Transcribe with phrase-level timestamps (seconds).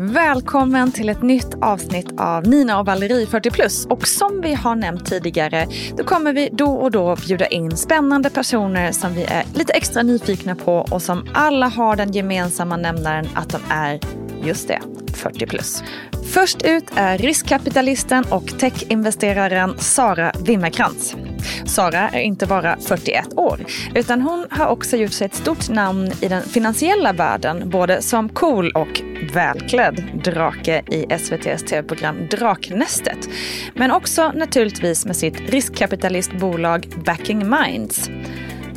[0.00, 3.86] Välkommen till ett nytt avsnitt av Nina och Valerie 40 plus.
[3.86, 5.66] Och som vi har nämnt tidigare,
[5.96, 10.02] då kommer vi då och då bjuda in spännande personer som vi är lite extra
[10.02, 14.00] nyfikna på och som alla har den gemensamma nämnaren att de är,
[14.42, 14.80] just det,
[15.14, 15.82] 40 plus.
[16.24, 21.16] Först ut är riskkapitalisten och techinvesteraren Sara Wimmerkrantz.
[21.66, 23.60] Sara är inte bara 41 år,
[23.94, 28.28] utan hon har också gjort sig ett stort namn i den finansiella världen, både som
[28.28, 29.02] cool och
[29.34, 33.28] välklädd drake i SVTs tv-program Draknästet.
[33.74, 38.10] Men också naturligtvis med sitt riskkapitalistbolag Backing Minds.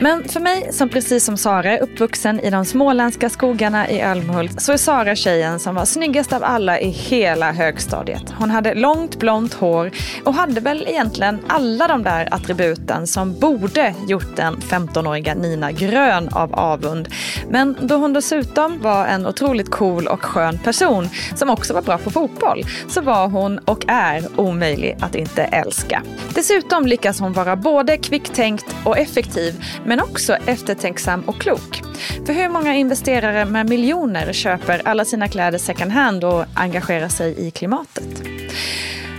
[0.04, 4.62] Men för mig som precis som Sara är uppvuxen i de småländska skogarna i Älmhult
[4.62, 8.34] så är Sara tjejen som var snyggast av alla i hela högstadiet.
[8.38, 9.92] Hon hade långt blont hår
[10.24, 16.30] och hade väl egentligen alla de där attributen som borde gjort den 15-åriga Nina grön
[16.32, 17.10] av avund.
[17.50, 21.98] Men då hon dessutom var en otroligt cool och skön person som också var bra
[21.98, 26.04] på fotboll så var hon och är omöjlig att inte älska.
[26.36, 31.82] Dessutom lyckas hon vara både kvicktänkt och effektiv men också eftertänksam och klok.
[32.26, 37.48] För hur många investerare med miljoner köper alla sina kläder second hand och engagerar sig
[37.48, 38.24] i klimatet?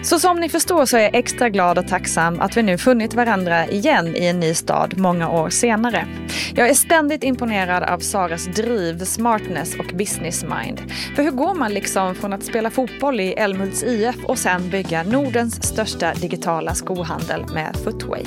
[0.03, 3.15] Så som ni förstår så är jag extra glad och tacksam att vi nu funnit
[3.15, 6.07] varandra igen i en ny stad många år senare.
[6.55, 10.81] Jag är ständigt imponerad av Saras driv, smartness och business mind.
[11.17, 15.03] För hur går man liksom från att spela fotboll i Älmhults IF och sen bygga
[15.03, 18.25] Nordens största digitala skohandel med Footway?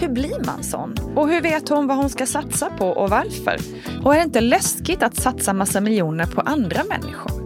[0.00, 0.94] Hur blir man sån?
[1.16, 3.56] Och hur vet hon vad hon ska satsa på och varför?
[4.04, 7.43] Och är det inte läskigt att satsa massa miljoner på andra människor?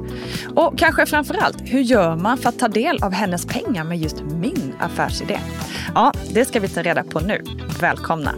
[0.57, 4.23] Och kanske framförallt, hur gör man för att ta del av hennes pengar med just
[4.23, 5.41] min affärsidé?
[5.95, 7.45] Ja, det ska vi ta reda på nu.
[7.81, 8.35] Välkomna!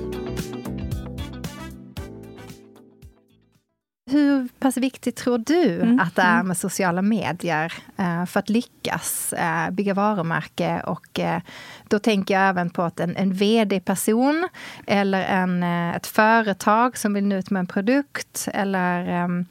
[4.10, 6.00] Hur pass viktigt tror du mm.
[6.00, 6.48] att det är mm.
[6.48, 10.82] med sociala medier eh, för att lyckas eh, bygga varumärke?
[10.86, 11.40] Och eh,
[11.88, 14.48] då tänker jag även på att en, en vd-person
[14.86, 19.46] eller en, ett företag som vill nå ut med en produkt eller ehm,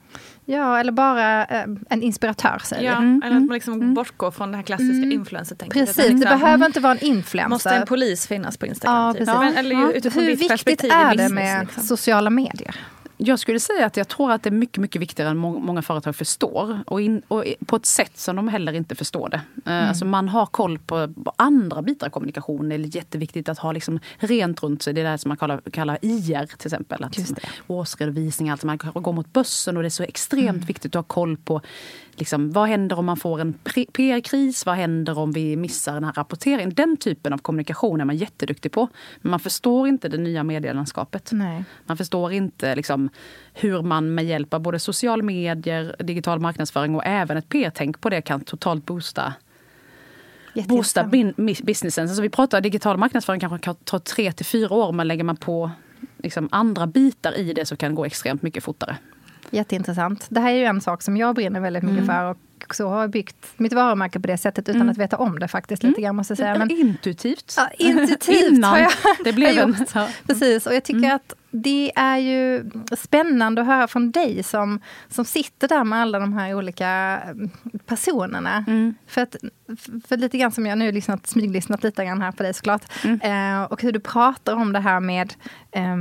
[0.51, 3.21] Ja, eller bara eh, en inspiratör säger ja, mm.
[3.25, 3.93] Eller att man liksom mm.
[3.93, 5.11] bortgår från det här klassiska mm.
[5.11, 7.49] influencer Precis, det, liksom, det behöver inte vara en influencer.
[7.49, 8.95] Måste en polis finnas på Instagram?
[8.95, 9.27] Ja, typ.
[9.27, 9.51] ja.
[9.55, 10.09] eller, ja.
[10.13, 11.83] Hur viktigt är det med liksom?
[11.83, 12.75] sociala medier?
[13.21, 15.81] Jag skulle säga att jag tror att det är mycket, mycket viktigare än må många
[15.81, 16.79] företag förstår.
[16.87, 19.41] Och, in, och, på ett sätt som de heller inte förstår det.
[19.65, 19.89] Eh, mm.
[19.89, 22.69] Alltså man har koll på andra bitar av kommunikation.
[22.69, 24.93] Det är jätteviktigt att ha liksom rent runt sig.
[24.93, 27.03] Det är det som man kallar, kallar IR till exempel.
[27.03, 27.17] Att
[27.67, 30.65] årsredovisning, alltså man går mot börsen och det är så extremt mm.
[30.65, 31.61] viktigt att ha koll på
[32.19, 33.53] liksom, vad händer om man får en
[33.93, 34.65] PR-kris?
[34.65, 36.73] Vad händer om vi missar den här rapporteringen?
[36.73, 38.87] Den typen av kommunikation är man jätteduktig på.
[39.21, 41.29] Men man förstår inte det nya medielandskapet.
[41.31, 41.63] Nej.
[41.85, 43.09] Man förstår inte liksom,
[43.53, 48.09] hur man med hjälp av både social medier, digital marknadsföring och även ett PR-tänk på
[48.09, 49.33] det kan totalt boosta
[50.67, 51.03] boosta
[51.63, 52.07] businessen.
[52.07, 55.37] Alltså vi pratar digital marknadsföring kanske kan ta tre till fyra år men lägger man
[55.37, 55.71] på
[56.17, 58.97] liksom andra bitar i det så kan det gå extremt mycket fortare.
[59.51, 60.25] Jätteintressant.
[60.29, 62.07] Det här är ju en sak som jag brinner väldigt mycket mm.
[62.07, 62.23] för
[62.69, 64.89] och så har jag byggt mitt varumärke på det sättet utan mm.
[64.89, 65.83] att veta om det faktiskt.
[65.83, 66.03] lite mm.
[66.03, 66.57] grann måste säga.
[66.57, 67.53] Men, intuitivt.
[67.57, 68.91] Ja, intuitivt har jag,
[69.23, 69.89] det blev jag gjort.
[69.93, 70.07] Ja.
[70.27, 71.15] Precis, och jag tycker mm.
[71.15, 74.79] att det är ju spännande att höra från dig som,
[75.09, 77.49] som sitter där med alla de här olika mm,
[77.85, 78.65] personerna.
[78.67, 78.95] Mm.
[79.07, 79.35] För, att,
[80.07, 82.81] för lite grann som jag nu lyssnat, smyglyssnat lite grann här på dig såklart.
[83.03, 83.21] Mm.
[83.21, 85.33] Eh, och hur du pratar om det här med
[85.71, 85.97] eh,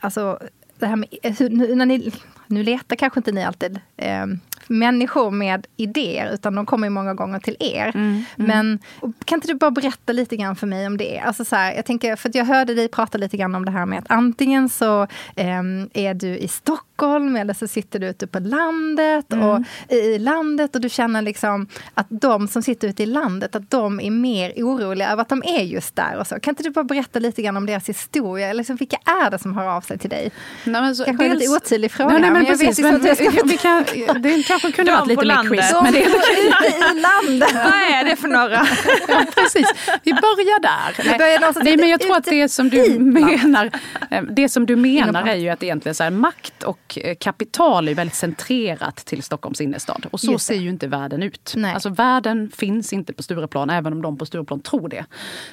[0.00, 0.38] Alltså
[0.78, 2.12] det här med, hur, när ni,
[2.46, 4.26] nu letar kanske inte ni alltid eh,
[4.68, 7.92] människor med idéer, utan de kommer många gånger till er.
[7.94, 8.24] Mm, mm.
[8.36, 8.78] Men
[9.24, 11.18] kan inte du bara berätta lite grann för mig om det?
[11.18, 13.86] Alltså så här, jag, tänker, för jag hörde dig prata lite grann om det här
[13.86, 15.02] med att antingen så
[15.36, 15.62] eh,
[15.92, 19.44] är du i Stockholm eller så sitter du ute på landet mm.
[19.44, 23.70] och i landet och du känner liksom att de som sitter ute i landet, att
[23.70, 26.40] de är mer oroliga över att de är just där och så.
[26.40, 28.52] Kan inte du bara berätta lite grann om deras historia?
[28.52, 30.32] Liksom, vilka är det som hör av sig till dig?
[30.64, 32.18] Nej, men så, Kanske dels, en lite otydlig fråga.
[32.18, 33.84] Nej, nej, men, precis, jag men, inte vi, vi kan,
[34.22, 35.72] det kanske kunde varit lite mer quiz.
[35.82, 36.08] Men det är
[36.96, 37.54] i landet.
[37.54, 38.66] Vad är det för några?
[39.08, 39.72] ja, precis.
[40.02, 41.18] Vi börjar där.
[41.18, 43.70] Nej, Nej men jag tror att det som du menar,
[44.10, 47.14] eh, det som du menar är ju att egentligen så här, makt och och eh,
[47.14, 50.06] kapital är väldigt centrerat till Stockholms innerstad.
[50.10, 51.52] Och så ser ju inte världen ut.
[51.56, 51.74] Nej.
[51.74, 55.04] Alltså världen finns inte på Stureplan, även om de på Stureplan tror det.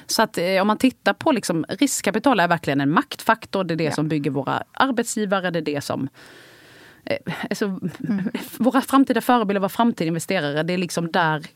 [0.06, 3.64] Så att eh, om man tittar på liksom, riskkapital är verkligen en maktfaktor.
[3.64, 3.92] Det är det ja.
[3.92, 6.08] som bygger våra arbetsgivare, det är det som
[7.50, 8.30] Alltså, mm.
[8.58, 11.46] Våra framtida förebilder, våra framtida investerare, det är liksom där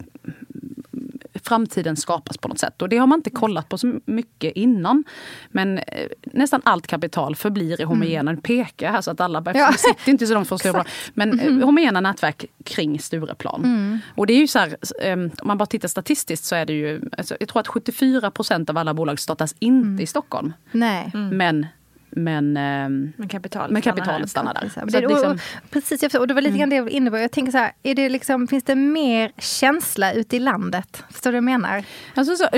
[1.49, 2.83] framtiden skapas på något sätt.
[2.83, 5.05] Och det har man inte kollat på så mycket innan.
[5.49, 8.43] Men eh, nästan allt kapital förblir i homogena, mm.
[8.43, 9.73] pekar här så att alla ja.
[9.73, 10.85] sitter inte så långt från Stureplan.
[11.15, 11.63] Men mm.
[11.63, 13.65] homogena nätverk kring Stureplan.
[13.65, 13.99] Mm.
[14.15, 14.77] Och det är ju så här,
[15.13, 18.31] um, om man bara tittar statistiskt så är det ju, alltså, jag tror att 74
[18.31, 20.01] procent av alla bolag startas inte mm.
[20.01, 20.53] i Stockholm.
[20.73, 21.11] Nej.
[21.15, 21.67] Men
[22.11, 24.69] men, ehm, men kapitalet, men kapitalet stannar där.
[24.69, 25.01] Stannar där.
[25.01, 25.41] Det, och, och,
[25.71, 26.59] precis, och det var lite mm.
[26.59, 27.19] grann det jag var inne på.
[27.19, 31.05] Jag tänker så här, är det liksom, finns det mer känsla ute i landet?
[31.11, 31.85] Förstår du vad jag menar?
[32.15, 32.49] Alltså, så,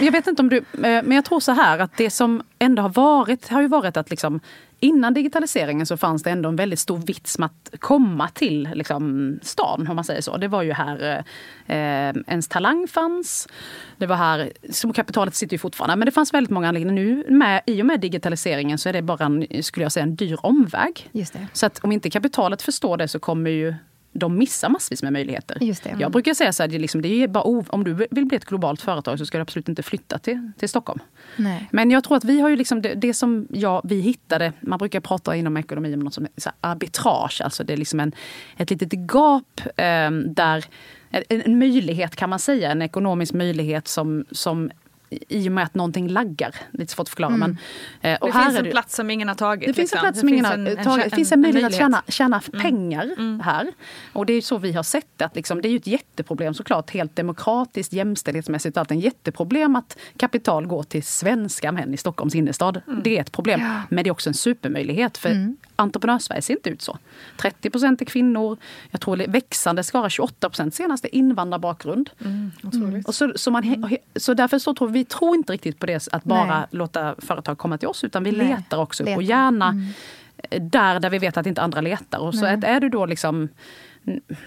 [0.00, 2.82] jag vet inte om du, eh, men jag tror så här att det som ändå
[2.82, 4.40] har varit, har ju varit att liksom
[4.80, 9.38] Innan digitaliseringen så fanns det ändå en väldigt stor vits med att komma till liksom,
[9.42, 10.36] stan, om man säger så.
[10.36, 11.24] Det var ju här
[11.66, 13.48] eh, ens talang fanns.
[13.96, 17.02] Det var här, som kapitalet sitter ju fortfarande, men det fanns väldigt många anledningar.
[17.02, 20.16] Nu med, i och med digitaliseringen så är det bara en, skulle jag säga, en
[20.16, 21.08] dyr omväg.
[21.52, 23.74] Så att om inte kapitalet förstår det så kommer ju
[24.18, 25.58] de missar massvis med möjligheter.
[25.60, 25.96] Just det.
[25.98, 28.44] Jag brukar säga så här, det, liksom, det är bara, om du vill bli ett
[28.44, 31.00] globalt företag så ska du absolut inte flytta till, till Stockholm.
[31.36, 31.68] Nej.
[31.72, 34.78] Men jag tror att vi har ju liksom det, det som ja, vi hittade, man
[34.78, 38.12] brukar prata inom ekonomi om något som så arbitrage, alltså det är liksom en,
[38.56, 40.64] ett litet gap eh, där
[41.10, 44.70] en, en möjlighet kan man säga, en ekonomisk möjlighet som, som
[45.10, 46.54] i och med att någonting laggar.
[46.70, 47.34] Lite svårt att förklara.
[47.34, 47.56] Mm.
[48.00, 49.66] Men, eh, och det här finns en det, plats som ingen har tagit.
[49.66, 49.98] Det finns liksom.
[49.98, 51.04] en plats som ingen har tagit.
[51.04, 52.62] Det finns en, möjlighet att tjäna, tjäna mm.
[52.62, 53.40] pengar mm.
[53.40, 53.72] här.
[54.12, 55.24] Och det är så vi har sett det.
[55.24, 56.90] Att liksom, det är ju ett jätteproblem såklart.
[56.90, 58.76] Helt demokratiskt, jämställdhetsmässigt.
[58.76, 62.80] Allt en jätteproblem att kapital går till svenska män i Stockholms innerstad.
[62.86, 63.00] Mm.
[63.04, 63.60] Det är ett problem.
[63.60, 63.82] Ja.
[63.88, 65.18] Men det är också en supermöjlighet.
[65.18, 65.56] För mm.
[65.76, 66.98] Entreprenörssverige ser inte ut så.
[67.36, 68.56] 30 procent är kvinnor.
[68.90, 72.10] Jag tror det växande skara 28 procent senaste invandrarbakgrund.
[72.20, 73.02] Mm, mm.
[73.06, 73.96] och så, så, man, mm.
[74.16, 76.66] så därför så tror vi tror inte riktigt på det att bara Nej.
[76.70, 78.48] låta företag komma till oss utan vi Nej.
[78.48, 79.16] letar också letar.
[79.16, 80.70] och gärna mm.
[80.70, 82.18] där där vi vet att inte andra letar.
[82.18, 83.48] Och så att är du då liksom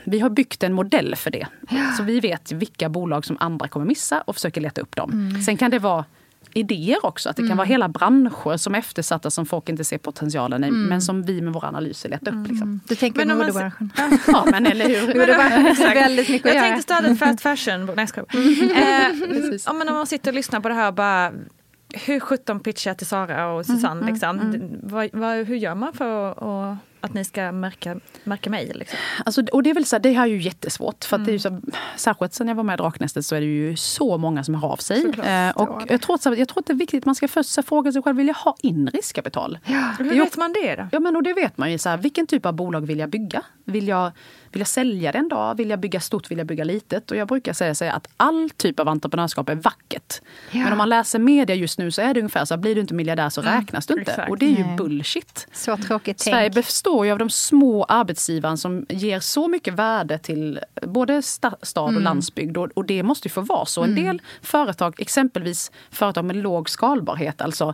[0.04, 1.48] vi har byggt en modell för det.
[1.70, 1.92] Ja.
[1.98, 5.12] Så vi vet vilka bolag som andra kommer missa och försöker leta upp dem.
[5.12, 5.42] Mm.
[5.42, 6.06] Sen kan det vara
[6.54, 7.30] idéer också.
[7.30, 7.58] Att det kan mm.
[7.58, 10.68] vara hela branscher som är eftersatta som folk inte ser potentialen i.
[10.68, 10.84] Mm.
[10.84, 12.48] Men som vi med våra analyser letar upp.
[12.48, 12.68] Liksom.
[12.68, 12.80] Mm.
[12.88, 13.92] Du tänker men modebranschen?
[14.28, 15.16] ja men eller hur.
[15.16, 17.86] men, väldigt mycket jag tänkte ett fast fashion.
[17.96, 19.54] Nej, jag mm.
[19.66, 21.32] eh, om man sitter och lyssnar på det här bara
[21.94, 24.02] hur sjutton pitchar jag till Sara och Susanne?
[24.02, 24.40] Mm, liksom?
[24.40, 28.72] mm, vad, vad, hur gör man för att att ni ska märka, märka mig?
[28.76, 29.00] Liksom?
[29.26, 31.04] Alltså, och det är väl så, det här är ju jättesvårt.
[31.04, 31.62] För att det är så,
[31.96, 34.68] särskilt sen jag var med i Draknästet så är det ju så många som hör
[34.70, 35.06] av sig.
[35.24, 37.92] Eh, och jag tror, att, jag tror att det är viktigt, man ska först fråga
[37.92, 39.60] sig själv, vill jag ha in riskkapital?
[39.66, 40.88] Ja, hur vet man det då?
[40.92, 41.78] Ja men och det vet man ju.
[41.78, 43.44] Så här, vilken typ av bolag vill jag bygga?
[43.64, 44.12] Vill jag,
[44.52, 45.58] vill jag sälja det en dag?
[45.58, 46.32] Vill jag bygga stort?
[46.32, 47.12] Vill jag bygga litet?
[47.12, 50.22] Och jag brukar säga, säga att all typ av entreprenörskap är vackert.
[50.52, 50.60] Ja.
[50.60, 52.82] Men om man läser media just nu så är det ungefär så att blir du
[52.82, 54.12] inte miljardär så mm, räknas du inte.
[54.12, 54.30] Exakt.
[54.30, 54.76] Och det är ju Nej.
[54.78, 55.48] bullshit.
[55.52, 56.54] Så tråkigt Sverige tänk.
[56.90, 61.84] Består ju av de små arbetsgivarna som ger så mycket värde till både sta, stad
[61.84, 62.04] och mm.
[62.04, 62.58] landsbygd.
[62.58, 63.84] Och, och, det måste ju få vara så.
[63.84, 64.04] En mm.
[64.04, 67.74] del företag, exempelvis företag med låg skalbarhet, alltså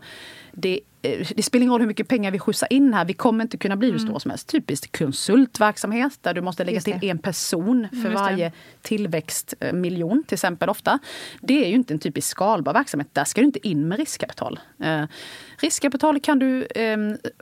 [0.56, 3.44] det Eh, det spelar ingen roll hur mycket pengar vi skjutsar in här, vi kommer
[3.44, 4.20] inte kunna bli hur stora mm.
[4.20, 4.50] som helst.
[4.50, 8.52] Typiskt konsultverksamhet där du måste lägga till en person för varje
[8.82, 11.00] tillväxtmiljon till exempel ofta.
[11.42, 14.60] Det är ju inte en typisk skalbar verksamhet, där ska du inte in med riskkapital.
[14.80, 15.04] Eh,
[15.58, 16.98] riskkapital kan du eh,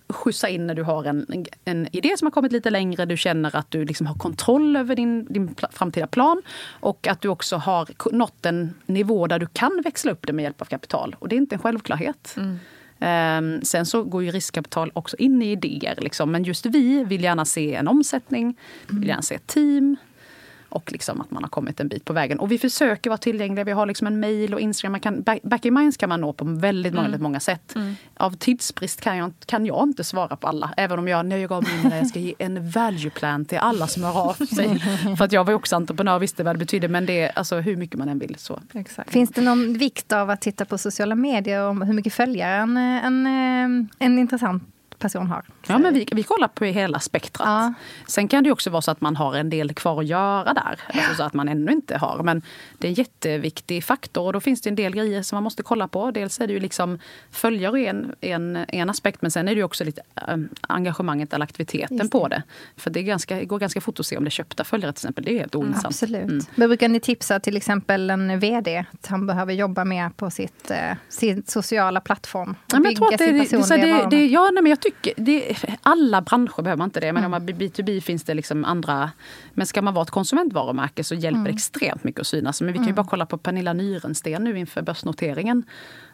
[0.09, 3.55] skjutsa in när du har en, en idé som har kommit lite längre, du känner
[3.55, 6.41] att du liksom har kontroll över din, din framtida plan
[6.79, 10.43] och att du också har nått en nivå där du kan växla upp det med
[10.43, 11.15] hjälp av kapital.
[11.19, 12.33] Och det är inte en självklarhet.
[12.37, 12.59] Mm.
[12.99, 15.97] Ehm, sen så går ju riskkapital också in i idéer.
[16.01, 16.31] Liksom.
[16.31, 18.57] Men just vi vill gärna se en omsättning,
[18.89, 19.95] vill gärna se ett team,
[20.73, 22.39] och liksom att man har kommit en bit på vägen.
[22.39, 23.65] Och vi försöker vara tillgängliga.
[23.65, 24.91] Vi har liksom en mail och Instagram.
[24.91, 27.21] Man kan, back in minds kan man nå på väldigt många, mm.
[27.21, 27.75] många sätt.
[27.75, 27.95] Mm.
[28.17, 30.73] Av tidsbrist kan jag, kan jag inte svara på alla.
[30.77, 33.87] Även om jag, när jag gav mig jag ska ge en value plan till alla
[33.87, 34.79] som hör av sig.
[35.17, 36.87] För att jag var också entreprenör och visste vad det betydde.
[36.87, 38.35] Men det är alltså hur mycket man än vill.
[38.37, 38.59] Så.
[38.73, 39.11] Exakt.
[39.11, 42.77] Finns det någon vikt av att titta på sociala medier om hur mycket följare en,
[42.77, 44.63] en, en intressant
[45.03, 45.43] person har.
[45.67, 47.47] Ja, men vi, vi kollar på hela spektrat.
[47.47, 47.73] Ja.
[48.07, 50.79] Sen kan det också vara så att man har en del kvar att göra där.
[50.93, 50.99] Ja.
[50.99, 52.23] Alltså så att man ännu inte har.
[52.23, 52.41] Men
[52.77, 55.63] det är en jätteviktig faktor och då finns det en del grejer som man måste
[55.63, 56.11] kolla på.
[56.11, 56.99] Dels är det ju liksom
[57.31, 61.43] följare en, en, en aspekt men sen är det ju också lite ähm, engagemanget eller
[61.43, 62.09] aktiviteten det.
[62.09, 62.43] på det.
[62.77, 65.23] För det, ganska, går ganska fort att se om det är köpta följare till exempel.
[65.23, 65.85] Det är helt ointressant.
[65.85, 66.23] Absolut.
[66.23, 66.45] Mm.
[66.55, 70.71] Men brukar ni tipsa till exempel en VD att han behöver jobba mer på sitt,
[70.71, 70.77] eh,
[71.09, 72.55] sin sociala plattform?
[72.67, 76.21] Ja, jag tror att det, det, det, det, ja, nej, men jag tycker det, alla
[76.21, 77.13] branscher behöver man inte det.
[77.13, 77.33] Men mm.
[77.33, 79.11] om man B2B finns det liksom andra.
[79.53, 81.53] Men ska man vara ett konsumentvarumärke så hjälper mm.
[81.53, 82.61] extremt mycket att synas.
[82.61, 82.95] Men vi kan ju mm.
[82.95, 85.63] bara kolla på Pernilla Nyrensten nu inför börsnoteringen.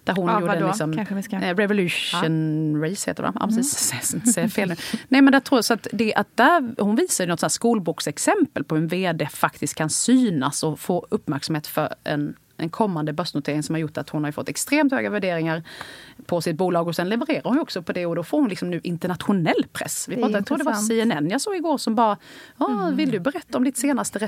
[0.04, 0.94] Där hon ja, gjorde liksom.
[0.94, 2.90] Eh, Revolution ja.
[2.90, 3.34] Race heter det va?
[3.40, 3.94] Ja, precis.
[4.14, 4.26] Mm.
[4.26, 4.76] Säger fel nu.
[5.08, 8.76] Nej men jag tror så att, det, att där, hon visar något så skolboksexempel på
[8.76, 13.76] hur en VD faktiskt kan synas och få uppmärksamhet för en en kommande börsnotering som
[13.76, 15.64] har gjort att hon har fått extremt höga värderingar
[16.26, 18.70] på sitt bolag och sen levererar hon också på det och då får hon liksom
[18.70, 20.08] nu internationell press.
[20.08, 22.18] Vi pratade, jag tror det var CNN jag såg igår som bara,
[22.60, 22.96] mm.
[22.96, 24.28] vill du berätta om ditt senaste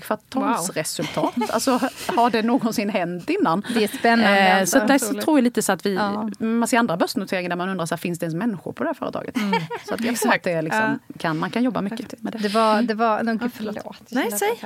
[0.00, 1.36] kvartalsresultat?
[1.36, 1.46] Wow.
[1.48, 3.62] Alltså har det någonsin hänt innan?
[3.74, 4.60] Det är spännande.
[4.60, 6.30] Eh, så där tror jag lite så att vi, ja.
[6.38, 8.88] man ser andra börsnoteringar där man undrar, så här, finns det ens människor på det
[8.88, 9.36] här företaget?
[9.36, 9.60] Mm.
[9.88, 12.38] Så att jag tror att det liksom, kan, man kan jobba mycket med det.
[12.38, 13.50] Det var, det var, mm.
[13.50, 14.00] förlåt.
[14.08, 14.60] Nej, säg.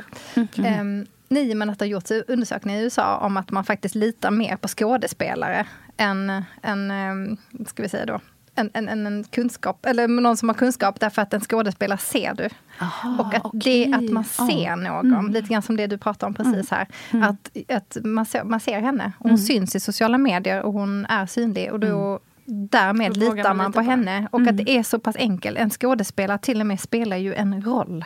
[0.57, 0.81] Mm.
[0.81, 4.57] Um, Nieman att det har gjorts undersökningar i USA om att man faktiskt litar mer
[4.57, 7.37] på skådespelare än, än ehm,
[7.67, 8.21] ska vi säga då,
[8.55, 12.49] en, en, en, kunskap, eller någon som har kunskap därför att en skådespelare ser du.
[12.81, 13.85] Aha, och att okay.
[13.85, 14.77] det att man ser oh.
[14.77, 15.33] någon, mm.
[15.33, 16.89] lite grann som det du pratade om precis här.
[17.11, 17.29] Mm.
[17.29, 19.39] Att, att man, ser, man ser henne och hon mm.
[19.39, 22.21] syns i sociala medier och hon är synlig och då mm.
[22.45, 24.29] Därmed litar man på, på henne.
[24.31, 24.65] Och att mm.
[24.65, 25.59] det är så pass enkelt.
[25.59, 28.05] En skådespelare till och med spelar ju en roll.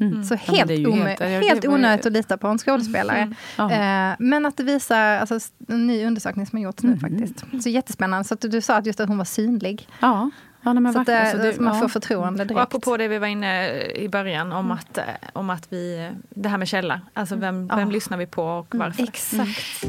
[0.00, 0.12] Mm.
[0.12, 0.24] Mm.
[0.24, 3.34] Så helt, ja, helt, helt onödigt att lita på en skådespelare.
[3.58, 4.10] Mm.
[4.10, 5.38] Eh, men att det visar, alltså,
[5.68, 7.00] en ny undersökning som har gjorts nu mm.
[7.00, 7.62] faktiskt.
[7.62, 8.24] Så jättespännande.
[8.24, 9.88] Så att du sa att just att hon var synlig.
[10.00, 10.30] Ja.
[10.62, 12.56] Ja, nej, så att det, alltså det, man får förtroende direkt.
[12.56, 14.70] Och apropå det vi var inne i början om, mm.
[14.70, 17.00] att, eh, om att vi, det här med källa.
[17.12, 17.86] Alltså vem, vem ja.
[17.86, 18.86] lyssnar vi på och mm.
[18.86, 19.02] varför?
[19.02, 19.84] Exakt.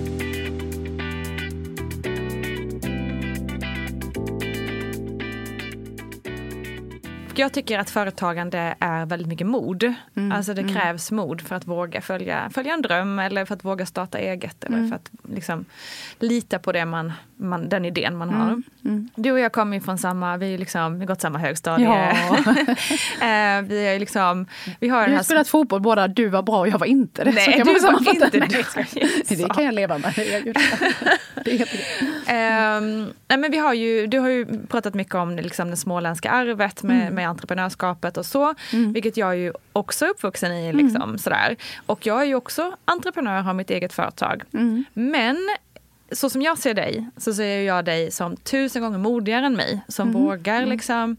[7.40, 9.94] Jag tycker att företagande är väldigt mycket mod.
[10.16, 10.32] Mm.
[10.32, 10.74] Alltså det mm.
[10.74, 14.64] krävs mod för att våga följa, följa en dröm eller för att våga starta eget.
[14.64, 14.90] Eller mm.
[14.90, 15.66] för att liksom,
[16.20, 18.48] lita på det man, man, den idén man har.
[18.48, 18.64] Mm.
[18.86, 19.10] Mm.
[19.16, 21.86] Du och jag kommer ju från samma, vi har liksom, gått samma högstadie.
[21.86, 22.10] Ja.
[23.58, 24.46] eh, vi, är liksom,
[24.80, 27.32] vi har vi har spelat fotboll båda, du var bra och jag var inte det.
[27.32, 28.48] Nej, du var inte det.
[29.36, 30.14] det kan jag leva med.
[31.46, 31.68] det
[32.28, 35.78] är um, nej, men vi har ju, du har ju pratat mycket om liksom, det
[35.78, 37.16] småländska arvet med, mm.
[37.22, 38.56] Med entreprenörskapet och så.
[38.74, 38.94] Mm.
[38.94, 40.74] Vilket jag är ju också uppvuxen i.
[40.74, 41.18] Liksom, mm.
[41.18, 41.56] sådär.
[41.86, 44.44] Och jag är ju också entreprenör, har mitt eget företag.
[44.54, 44.84] Mm.
[44.94, 45.38] Men
[46.12, 49.82] så som jag ser dig, så ser jag dig som tusen gånger modigare än mig.
[49.88, 50.22] Som mm.
[50.22, 50.70] vågar mm.
[50.70, 51.18] liksom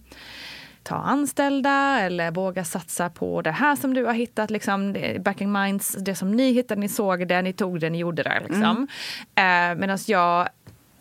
[0.82, 4.50] ta anställda eller våga satsa på det här som du har hittat.
[4.50, 8.22] Liksom, backing minds, det som ni hittade, ni såg det, ni tog det, ni gjorde
[8.22, 8.40] det.
[8.40, 8.88] Liksom.
[9.34, 9.72] Mm.
[9.72, 10.48] Eh, Medan jag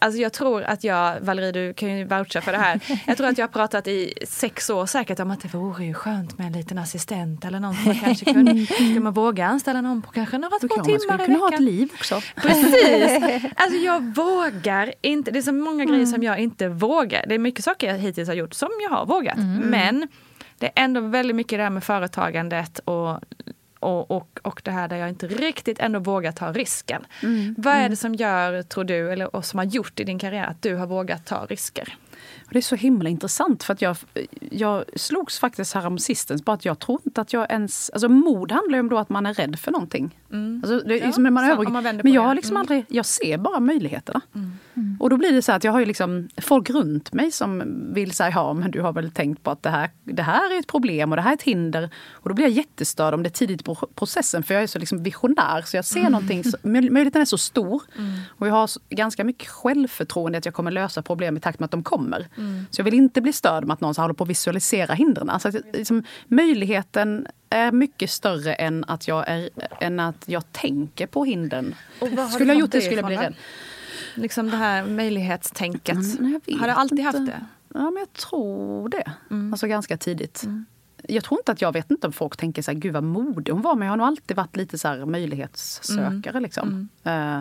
[0.02, 2.80] Alltså jag tror att jag, Valerie du kan ju voucha för det här.
[3.08, 5.94] Jag tror att jag har pratat i sex år säkert om att det vore ju
[5.94, 10.02] skönt med en liten assistent eller någon som kanske kunde, skulle man våga anställa någon
[10.02, 11.18] på kanske några två timmar i veckan.
[11.18, 12.22] Man kunna ha ett liv också.
[12.36, 13.24] Precis.
[13.56, 17.26] Alltså jag vågar inte, det är så många grejer som jag inte vågar.
[17.28, 19.38] Det är mycket saker jag hittills har gjort som jag har vågat.
[19.38, 19.58] Mm.
[19.58, 20.08] Men
[20.58, 23.20] det är ändå väldigt mycket det här med företagandet och
[23.82, 27.06] och, och, och det här där jag inte riktigt ändå vågar ta risken.
[27.24, 27.56] Mm.
[27.58, 27.96] Vad är det mm.
[27.96, 30.88] som gör, tror du, eller och som har gjort i din karriär att du har
[30.88, 31.98] vågat ta risker?
[32.54, 33.98] Det är så himla intressant för att jag,
[34.52, 37.90] jag slogs faktiskt härom sistens på att jag tror inte att jag ens...
[37.90, 40.18] Alltså mod handlar ju om då att man är rädd för någonting.
[40.32, 40.62] Mm.
[40.64, 42.62] Alltså, det är ja, liksom man över, man men jag har liksom mm.
[42.62, 44.22] aldrig, jag ser bara möjligheterna.
[44.36, 44.52] Mm.
[44.74, 44.98] Mm.
[45.00, 48.12] Och då blir det så att jag har ju liksom folk runt mig som vill
[48.12, 50.68] säga ja men du har väl tänkt på att det här, det här är ett
[50.68, 51.90] problem och det här är ett hinder.
[52.12, 54.80] Och då blir jag jättestörd om det är tidigt i processen för jag är så
[54.80, 56.12] liksom visionär så jag ser mm.
[56.12, 57.84] någonting, så, möjligheten är så stor.
[57.98, 58.20] Mm.
[58.28, 61.72] Och jag har ganska mycket självförtroende att jag kommer lösa problem i takt med att
[61.72, 62.28] de kommer.
[62.42, 62.66] Mm.
[62.72, 65.30] Så jag vill inte bli störd med att någon håller på att visualisera hindren.
[65.30, 71.26] Alltså liksom, möjligheten är mycket större än att jag, är, än att jag tänker på
[71.26, 71.76] hindren.
[72.34, 73.36] Skulle jag gjort det skulle jag bli rädd.
[74.16, 76.20] Liksom det här möjlighetstänket.
[76.20, 77.46] Mm, har du alltid haft det?
[77.74, 79.12] Ja, men jag tror det.
[79.32, 79.54] Mm.
[79.54, 80.44] Alltså ganska tidigt.
[80.44, 80.66] Mm.
[81.08, 83.52] Jag tror inte att jag vet inte om folk tänker så här, gud vad modig
[83.52, 83.76] hon var.
[83.76, 86.30] Men jag har nog alltid varit lite så här möjlighetssökare.
[86.30, 86.44] Mm.
[86.44, 86.90] Liksom.
[87.08, 87.40] Uh,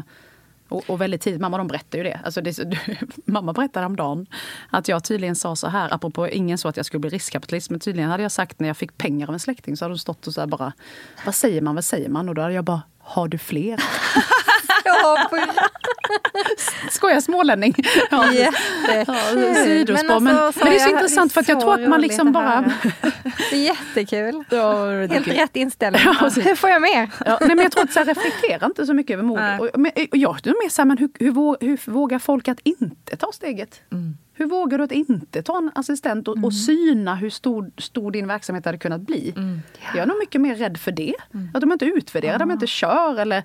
[0.71, 2.21] och, och, väldigt tidigt, mamma de berättar ju det.
[2.25, 2.59] Alltså det
[3.25, 4.27] mamma berättade häromdagen
[4.71, 7.81] att jag tydligen sa så här, apropå ingen så att jag skulle bli riskkapitalist, men
[7.81, 10.27] tydligen hade jag sagt när jag fick pengar av en släkting så hade de stått
[10.27, 10.73] och så bara,
[11.25, 12.29] vad säger man, vad säger man?
[12.29, 13.83] Och då hade jag bara, har du fler?
[16.91, 17.75] Skojar smålänning.
[18.11, 18.25] Ja.
[19.65, 20.21] Sidospår.
[20.21, 22.33] Men, men, alltså, men, det är så intressant för att jag tror att man liksom
[22.33, 22.73] bara...
[23.51, 24.45] Det är jättekul.
[24.51, 26.03] Ja, Helt rätt inställning.
[26.05, 27.11] Ja, hur får jag mer?
[27.27, 29.41] Ja, nej, men jag tror att så här, reflektera inte så mycket över mod.
[29.61, 32.61] Och, men, och jag är mer så här, men hur, hur, hur, vågar folk att
[32.63, 33.81] inte ta steget?
[33.93, 34.17] Mm.
[34.35, 36.45] Hur vågar du att inte ta en assistent och, mm.
[36.45, 39.33] och syna hur stor, stor din verksamhet hade kunnat bli?
[39.37, 39.61] Mm.
[39.95, 41.15] Jag är nog mycket mer rädd för det.
[41.35, 41.51] Mm.
[41.55, 42.49] Att de inte utvärderar, mm.
[42.49, 43.45] de inte kör eller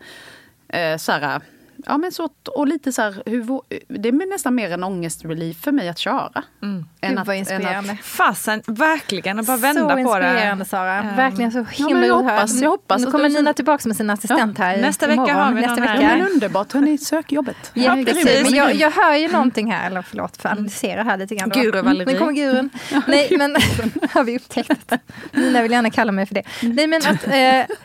[0.70, 1.42] eh, så här,
[1.86, 5.72] ja, men så, och lite så här, hur, det är nästan mer en ångestrelief för
[5.72, 6.44] mig att köra.
[6.62, 7.98] Gud, Än vad inspirerande.
[8.04, 9.40] Fasen, verkligen.
[9.40, 10.02] Att bara vända så på det.
[10.02, 11.02] inspirerande Sara.
[11.18, 13.98] Verkligen så himla men jag att hoppas- jag hoppas Nu att kommer Nina tillbaka med
[13.98, 15.36] sin assistent här i- Nästa vecka imorgon.
[15.38, 15.98] har vi Nästa någon här.
[15.98, 16.12] vecka.
[16.12, 17.72] Ja, men underbart, hörni, sök jobbet.
[17.74, 18.44] Jättekul.
[18.44, 21.50] Men jag, jag hör ju någonting här, eller förlåt för att analysera här lite grann.
[21.50, 22.14] Guru Valerie.
[22.14, 22.70] Nu kommer gurun.
[23.08, 23.56] Nej men,
[24.12, 24.94] har vi upptäckt.
[25.32, 26.44] Nina vill gärna kalla mig för det.
[26.62, 27.76] Nej men att eh,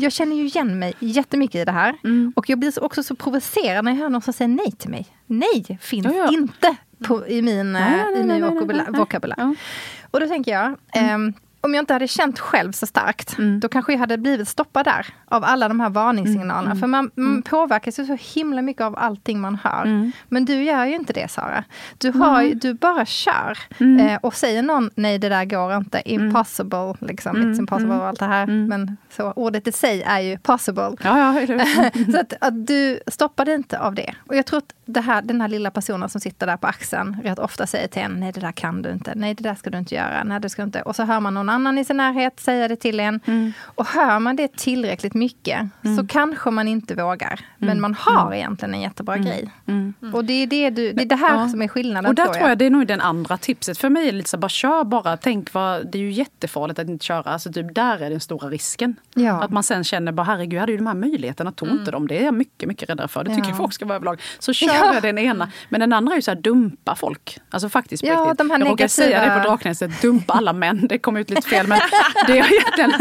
[0.00, 1.94] jag känner ju igen mig jättemycket i det här.
[2.36, 4.90] Och jag blir så- också så provocerad när jag hör någon som säger nej till
[4.90, 5.06] mig.
[5.26, 6.28] Nej finns Ja, ja.
[6.32, 8.40] inte på, i min, eh, Nej, nej, i nej, min nej,
[8.98, 9.54] vokabulär.
[10.10, 13.92] Och då tänker jag, ehm, om jag inte hade känt själv så starkt, då kanske
[13.92, 16.76] jag hade blivit stoppad där av alla de här varningssignalerna.
[16.76, 19.84] För man, man påverkas ju så himla mycket av allting man hör.
[20.28, 21.64] Men du gör ju inte det Sara.
[21.98, 23.58] Du, har, ju- du bara kör.
[24.00, 28.18] Eh, och säger någon nej det där går inte, impossible, liksom, it's impossible och allt
[28.20, 28.46] det här.
[28.46, 30.90] Men så, ordet i sig är ju possible.
[31.04, 31.46] Ja, ja,
[32.12, 34.14] Så att, att du stoppade inte av det.
[34.26, 37.16] Och jag tror att det här, den här lilla personen som sitter där på axeln
[37.24, 39.70] rätt ofta säger till en, nej det där kan du inte, nej det där ska
[39.70, 40.82] du inte göra, nej det ska du inte.
[40.82, 43.20] Och så hör man någon annan i sin närhet säga det till en.
[43.64, 45.60] Och hör man det tillräckligt mycket
[45.98, 47.40] så kanske man inte vågar.
[47.58, 49.50] Men man har egentligen en jättebra grej.
[50.14, 51.48] Och det är det, du, det, är det här Ja.
[51.48, 53.78] som är skillnaden Och där tror tror jag det är nog den andra tipset.
[53.78, 55.16] För mig är det lite så bara kör bara.
[55.16, 57.22] Tänk vad, det är ju jättefarligt att inte köra.
[57.30, 58.96] Alltså typ där är den stora risken.
[59.14, 59.42] Ja.
[59.44, 62.08] Att man sen känner bara herregud, jag hade ju de här möjligheterna, tog inte dem.
[62.08, 63.24] Det är jag mycket, mycket räddare för.
[63.24, 63.48] Det tycker Ja.
[63.48, 64.20] jag folk ska vara överlag.
[64.38, 64.94] Så kör Ja.
[64.94, 65.50] jag den ena.
[65.68, 67.38] Men den andra är ju så här, dumpa folk.
[67.50, 68.38] Alltså faktiskt på Ja, riktigt.
[68.38, 70.86] de här jag råkar säga det negativa- på Draknäset, dumpa alla män.
[70.88, 71.80] Det kom ut lite fel men
[72.26, 72.92] det är egentligen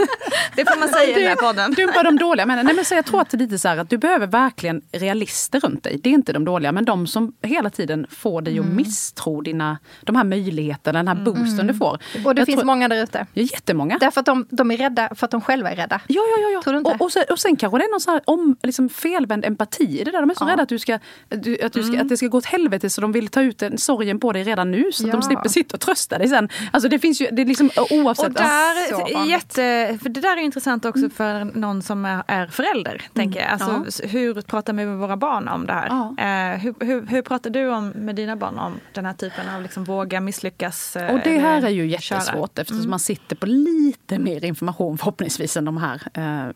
[0.56, 1.72] Det får man säga i den här podden.
[1.74, 2.65] Dumpa de dåliga männen.
[2.65, 4.82] Nej, men så jag tror att det är lite så här att du behöver verkligen
[4.91, 6.00] realister runt dig.
[6.03, 8.75] Det är inte de dåliga, men de som hela tiden får dig att Mm.
[8.77, 12.00] misstro dina, de här möjligheterna, den här boosten du får.
[12.25, 13.25] Och det Jag finns tror- många där ute.
[13.34, 13.98] Ja, jättemånga.
[14.00, 16.01] Därför att de, de är rädda för att de själva är rädda.
[16.08, 16.50] Ja, ja, ja.
[16.50, 16.62] ja.
[16.62, 16.91] Tror du inte?
[16.91, 20.00] Och, och, sen, och sen kanske det är någon sån här om, liksom felvänd empati
[20.00, 20.20] i det där.
[20.22, 21.01] De är så rädda att, du ska, att,
[21.44, 23.58] du, att, du ska, att det ska gå åt helvete så de vill ta ut
[23.60, 25.13] den sorgen på dig redan nu så att Ja.
[25.13, 26.50] de slipper sitta och trösta dig sen.
[26.72, 28.27] Alltså det finns ju, det är liksom oavsett.
[28.28, 29.30] Och där, Så vanligt.
[29.32, 33.02] jätte, för det där är intressant också för någon som är, är förälder.
[33.14, 33.50] Tänker jag.
[33.50, 34.08] Alltså, Ja.
[34.10, 35.88] Hur pratar vi med våra barn om det här?
[35.88, 36.24] Ja.
[36.24, 39.62] Eh, hur, hur, hur pratar du om, med dina barn om den här typen av
[39.62, 40.96] liksom, våga misslyckas?
[40.96, 42.18] eh, Och det här är ju köra?
[42.20, 46.02] jättesvårt eftersom man sitter på lite mer information förhoppningsvis än de här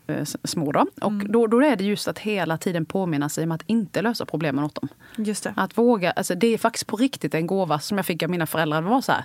[0.07, 0.71] s- små.
[0.71, 0.85] Då.
[1.01, 4.25] Och då, då är det just att hela tiden påminna sig om att inte lösa
[4.25, 4.87] problemen åt dem.
[5.15, 5.53] Just det.
[5.57, 8.45] Att våga, alltså det är faktiskt på riktigt en gåva som jag fick av mina
[8.45, 8.81] föräldrar.
[8.81, 9.23] Det var så här,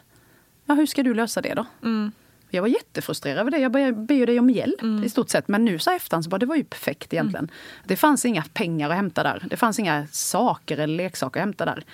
[0.67, 1.67] ja hur ska du lösa det då?
[2.57, 3.59] Jag var jättefrustrerad över det.
[3.59, 5.49] Jag började be ju om hjälp i stort sett.
[5.49, 7.51] Men nu så efterhand så bara, det var ju perfekt egentligen.
[7.85, 9.47] Det fanns inga pengar att hämta där.
[9.51, 11.85] Det fanns inga saker eller leksaker att hämta där.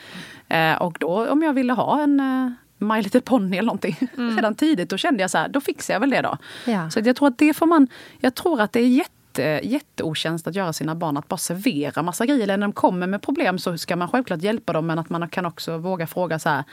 [0.48, 3.96] Eh, och då om jag ville ha en eh, My Little Pony eller någonting
[4.36, 6.38] redan tidigt, då kände jag så här, då fixar jag väl det då.
[6.66, 6.90] Ja.
[6.90, 7.88] Så jag tror att det får man,
[8.20, 12.26] jag tror att det är jätte, jätteotjänst att göra sina barn att bara servera massa
[12.26, 12.42] grejer.
[12.42, 15.28] Eller när de kommer med problem så ska man självklart hjälpa dem men att man
[15.28, 16.64] kan också våga fråga så här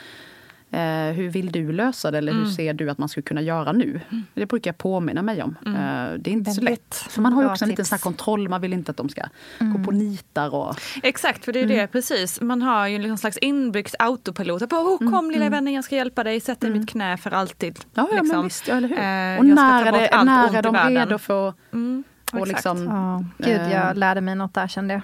[0.71, 0.79] Eh,
[1.15, 2.43] hur vill du lösa det eller Mm.
[2.43, 4.01] hur ser du att man skulle kunna göra nu?
[4.33, 5.55] Det brukar jag påminna mig om.
[5.65, 5.71] Eh,
[6.19, 6.65] det är inte så Mm.
[6.65, 6.95] Väldigt lätt.
[6.95, 9.09] För man har ju också en liten sån här kontroll, man vill inte att de
[9.09, 9.21] ska
[9.59, 9.83] gå Mm.
[9.83, 10.55] på nitar.
[10.55, 12.41] Och, Exakt, för det är det precis.
[12.41, 14.69] Man har ju någon slags inbyggt autopilot.
[14.69, 16.39] Bara, oh, kom lilla vännen, jag ska hjälpa dig.
[16.39, 17.79] Sätt dig i mitt knä för alltid.
[17.93, 18.27] ja, ja liksom.
[18.37, 18.97] men visst, ja, eller hur?
[18.97, 22.49] Eh, och när är, det, när är de redo för att Mm, och exakt.
[22.49, 23.95] liksom, Ja, gud, jag Eh.
[23.95, 25.01] lärde mig något där kände jag.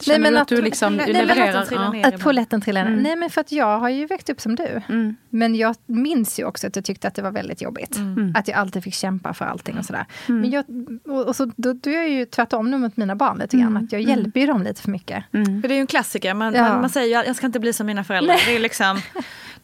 [0.00, 1.60] Känner men du att, att- du liksom Nej, men levererar?
[1.62, 2.08] att trillar Ja.
[2.08, 2.96] Att polletten trillar ner.
[3.02, 4.82] Nej men för att jag har ju växt upp som du.
[4.88, 5.16] Mm.
[5.30, 7.96] Men jag minns ju också att jag tyckte att det var väldigt jobbigt.
[8.34, 10.06] Att jag alltid fick kämpa för allting och sådär.
[10.26, 10.64] Men jag,
[11.04, 13.76] och, och så, då, då är jag ju tvärtom nu mot mina barn lite grann.
[13.76, 15.24] Att jag hjälper ju dem lite för mycket.
[15.32, 15.62] Mm.
[15.62, 16.34] För det är ju en klassiker.
[16.34, 16.62] Man, Ja.
[16.68, 18.36] man, man säger ju jag ska inte bli som mina föräldrar.
[18.46, 19.00] Det är liksom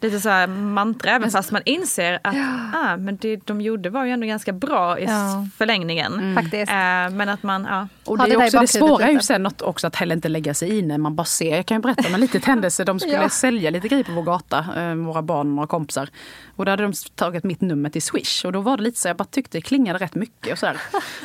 [0.01, 2.35] lite så här mantra även fast man inser att
[2.75, 5.47] ah, men det de gjorde var ju ändå ganska bra i Ja.
[5.57, 6.35] förlängningen.
[6.35, 6.73] Faktiskt.
[6.73, 6.77] Eh,
[7.11, 7.89] men att man, ja.
[8.05, 10.55] Och det, det är också, det svåra är ju sen också att heller inte lägga
[10.55, 11.57] sig i när man bara ser.
[11.57, 12.85] Jag kan ju berätta om en litet händelse.
[12.85, 13.29] De skulle Ja.
[13.29, 16.09] sälja lite grejer på vår gata, eh, våra barn och några kompisar.
[16.57, 18.45] Och då hade de tagit mitt nummer till Swish.
[18.45, 20.53] Och då var det lite så, jag bara tyckte det klingade rätt mycket.
[20.53, 20.77] Och så där.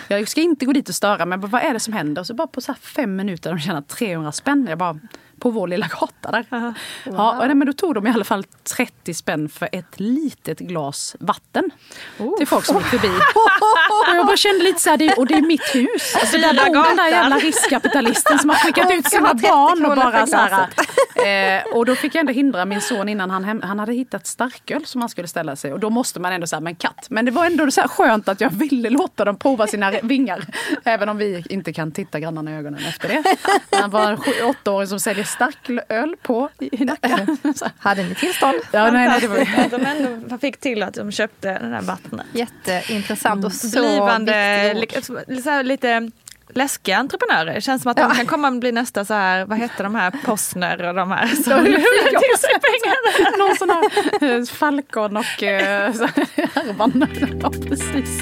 [0.07, 2.19] Jag ska inte gå dit och störa, men bara, vad är det som händer?
[2.21, 4.65] Och så bara på så här fem minuter, de tjänar 300 spänn.
[4.69, 4.99] Jag bara,
[5.45, 6.45] på vår lilla gata där.
[7.03, 8.43] Ja, och nej, men då tog de i alla fall
[8.77, 11.71] 30 spänn för ett litet glas vatten.
[12.37, 13.07] Till folk som gick förbi.
[14.09, 16.15] Och jag bara kände lite så här, det, och det är mitt hus.
[16.15, 19.85] Alltså, där bor den där jävla riskkapitalisten som har skickat ut sina ha 30 barn
[19.85, 20.67] och bara så här.
[21.25, 24.27] Eh, och då fick jag ändå hindra min son innan han, hem, han hade hittat
[24.27, 25.73] starköl som han skulle ställa sig.
[25.73, 27.07] Och då måste man ändå säga, men katt.
[27.09, 30.45] Men det var ändå så här skönt att jag ville låta dem prova sina vingar.
[30.83, 33.23] Även om vi inte kan titta grannarna i ögonen efter det.
[33.71, 37.27] Han var en åttaåring som säljer starköl på i här.
[37.79, 38.55] Hade ni tillstånd?
[38.71, 41.81] Ja, nej, nej, det var, Att de ändå fick till att de köpte den där
[41.81, 42.25] vattnet.
[42.33, 46.11] Jätteintressant och så Blivande, li, så här, lite
[46.49, 47.59] läskiga entreprenörer.
[47.59, 50.11] Känns som att de kan komma och bli nästa så här, vad heter de här,
[50.25, 53.37] Postner och de här som till sig pengar.
[53.37, 57.07] Någon sån här eh, Falcon och eh, så här, härvan.
[57.41, 58.21] Ja, precis.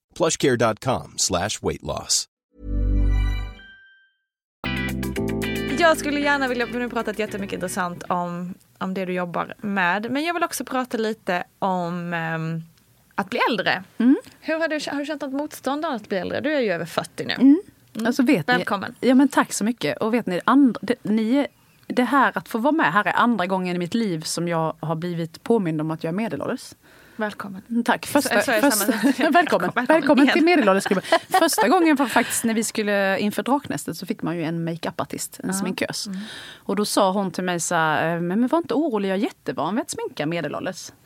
[0.17, 2.27] plushcare.com slash weight loss.
[5.79, 10.11] Jag skulle gärna vilja, vi har pratat jättemycket intressant om, om det du jobbar med,
[10.11, 12.63] men jag vill också prata lite om um,
[13.15, 13.83] att bli äldre.
[14.39, 16.41] Hur har, du, har du känt något motstånd av att bli äldre?
[16.41, 17.33] Du är ju över 40 nu.
[17.33, 17.61] Mm.
[18.05, 18.95] Alltså vet Välkommen.
[19.01, 19.97] Ni, ja, men tack så mycket.
[19.97, 21.47] Och vet ni, andra, det, ni,
[21.87, 24.75] det här att få vara med här är andra gången i mitt liv som jag
[24.79, 26.73] har blivit påmind om att jag är medelålders.
[27.25, 27.61] Välkommen.
[27.69, 28.05] Mm, Tack.
[28.05, 29.31] Första, så det första, välkommen.
[29.33, 30.83] Välkommen, välkommen, till medelålders.
[31.39, 35.39] Första gången var faktiskt när vi skulle inför Draknästet så fick man ju en makeup-artist,
[35.43, 36.07] en sminkös.
[36.07, 36.19] Mm.
[36.65, 39.21] Och då sa hon till mig så här, men, men var inte orolig, jag är
[39.21, 40.91] jättevan vid att sminka medelålders.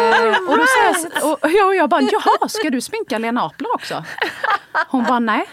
[0.00, 3.18] Eh, och då sa jag, så- och, jag, och jag bara, jaha, ska du sminka
[3.18, 4.04] Lena Apler också?
[4.88, 5.44] Hon bara, nej.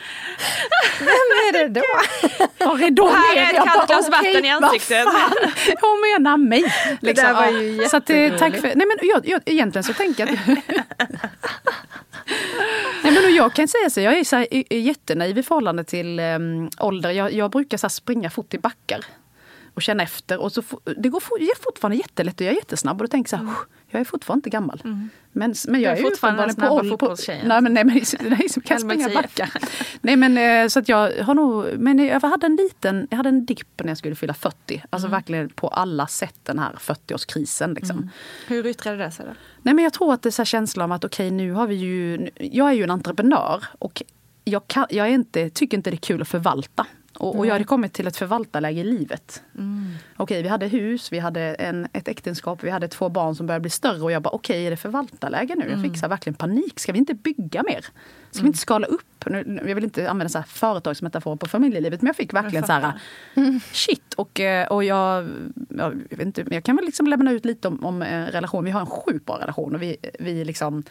[0.99, 2.69] Vem är det då?
[2.71, 5.05] Och ridå här är ett kallt glas vatten i ansiktet.
[5.81, 6.63] Hon menar mig.
[7.01, 7.25] Liksom.
[7.27, 7.51] där var Ja.
[7.61, 9.41] ju så att, eh, tack för, nej men jag, jag,
[9.75, 10.47] egentligen så tänker jag att...
[13.03, 16.69] nej men jag kan säga så, jag är så här, jättenaiv i förhållande till um,
[16.79, 17.11] ålder.
[17.11, 18.99] Jag, jag brukar så springa fort i backar
[19.73, 20.37] och känna efter.
[20.37, 20.63] Och så,
[20.97, 23.39] det går for, det är fortfarande jättelätt och jag är jättesnabb och då tänker jag
[23.39, 24.79] så här, "Usch, jag är fortfarande inte gammal.
[24.83, 25.09] Men,
[25.67, 26.03] men jag Mm.
[26.03, 27.47] Är är, fortfarande den snabba fotbollstjejen.
[27.47, 27.95] nej, men, nej, men
[28.29, 29.49] nej, som kan springa backar.
[30.01, 33.29] Nej men eh, så att jag har nog, men jag hade en liten, jag hade
[33.29, 34.83] en dipp när jag skulle fylla 40.
[34.89, 35.17] Alltså Mm.
[35.17, 38.09] verkligen på alla sätt den här 40-årskrisen liksom.
[38.47, 39.31] Hur yttrade det sig då?
[39.61, 41.67] Nej men jag tror att det är så här känslan av att okej nu har
[41.67, 44.03] vi ju, jag är ju en entreprenör och
[44.43, 46.85] jag, kan, jag är inte, tycker inte det är kul att förvalta.
[47.17, 49.43] Och, och jag hade kommit till ett förvaltarläge i livet.
[50.17, 53.61] Okej, vi hade hus, vi hade en, ett äktenskap, vi hade två barn som började
[53.61, 55.69] bli större och jag bara okej, är det förvaltarläge nu?
[55.69, 56.79] Jag fick så verkligen panik.
[56.79, 57.85] Ska vi inte bygga mer?
[58.31, 59.25] Ska vi inte skala upp?
[59.25, 62.73] Nu, jag vill inte använda så här företagsmetafor på familjelivet men jag fick verkligen så
[62.73, 62.93] här
[63.71, 64.13] shit.
[64.13, 65.29] Och, eh, och jag,
[65.69, 68.65] jag, vet inte, jag kan väl liksom lämna ut lite om, om eh, relation.
[68.65, 70.83] Vi har en sjukt bra relation och vi, vi liksom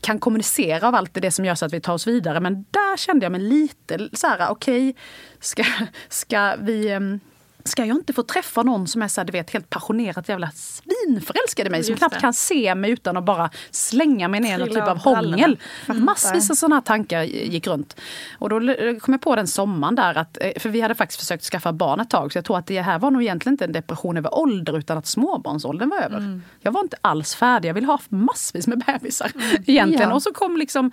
[0.00, 2.40] kan kommunicera av allt det som gör så att vi tar oss vidare.
[2.40, 4.96] Men där kände jag mig lite så här, okej,
[5.40, 5.64] ska,
[6.08, 6.88] ska vi...
[6.88, 7.20] Ehm,
[7.64, 10.50] Ska jag inte få träffa någon som är så här, du vet, helt passionerat jävla
[10.50, 14.58] svinförälskad i mig som knappt kan se mig utan att bara slänga mig ner i
[14.58, 15.58] någon typ av hångel.
[15.86, 17.96] Massvis av sådana tankar gick runt.
[18.38, 18.60] Och då
[19.00, 22.00] kom jag på den sommaren där, att, eh, för vi hade faktiskt försökt skaffa barn
[22.00, 24.34] ett tag, så jag tror att det här var nog egentligen inte en depression över
[24.34, 26.16] ålder utan att småbarnsåldern var över.
[26.16, 26.42] Mm.
[26.60, 29.32] Jag var inte alls färdig, jag ville ha massvis med bebisar
[29.66, 30.08] egentligen.
[30.08, 30.14] Ja.
[30.14, 30.92] Och så kom liksom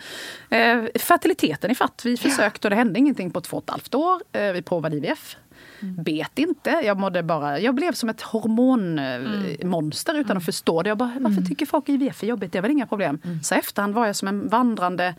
[0.49, 2.01] eh, fertiliteten i fatt.
[2.05, 4.21] Vi försökte och det hände ingenting på två och ett halvt år.
[4.31, 5.35] Eh, vi provade IVF.
[5.81, 6.69] Bet inte.
[6.69, 10.89] Jag mådde bara, jag blev som ett hormonmonster utan att förstå det.
[10.89, 12.51] Jag bara, varför tycker folk IVF är jobbigt?
[12.51, 13.21] Det är väl inga problem.
[13.43, 15.15] Så efterhand var jag som en vandrande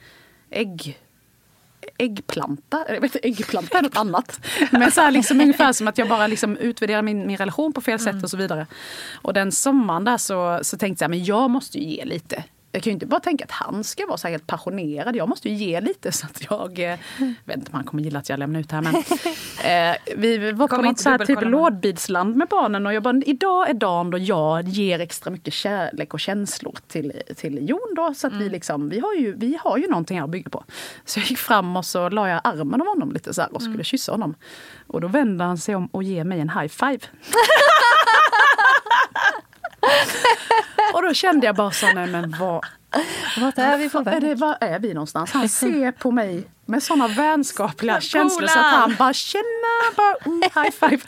[0.50, 0.98] ägg
[1.98, 4.46] äggplanta, jag vet inte, äggplanta är något annat.
[4.70, 7.80] Men så här liksom ungefär som att jag bara liksom utvärderar min, min relation på
[7.80, 8.66] fel sätt och så vidare.
[9.14, 12.44] Och den sommaren där så, så tänkte jag, men jag måste ju ge lite.
[12.72, 15.16] Jag kan ju inte bara tänka att han ska vara så här helt passionerad.
[15.16, 16.78] Jag måste ju ge lite så att jag...
[16.78, 16.98] Eh,
[17.44, 18.94] vet inte om han kommer gilla att jag lämnar ut det här men...
[19.64, 23.70] Eh, vi var på något så här typ lådbilsland med barnen och jag bara, idag
[23.70, 28.14] är dagen då jag ger extra mycket kärlek och känslor till, till Jon då.
[28.14, 30.64] Så att vi liksom, vi har, ju, vi har ju någonting här att bygga på.
[31.04, 33.62] Så jag gick fram och så la jag armen om honom lite så här och
[33.62, 34.34] skulle kyssa honom.
[34.86, 37.00] Och då vände han sig om och ger mig en high five.
[41.00, 42.64] och då kände jag bara så, nej men vad,
[43.40, 44.22] Vart är vi på är väg?
[44.22, 45.32] det, var är vi någonstans?
[45.32, 49.42] Han ser på mig med såna vänskapliga känslor så att han bara tjena,
[49.96, 51.02] bara, mm, high five.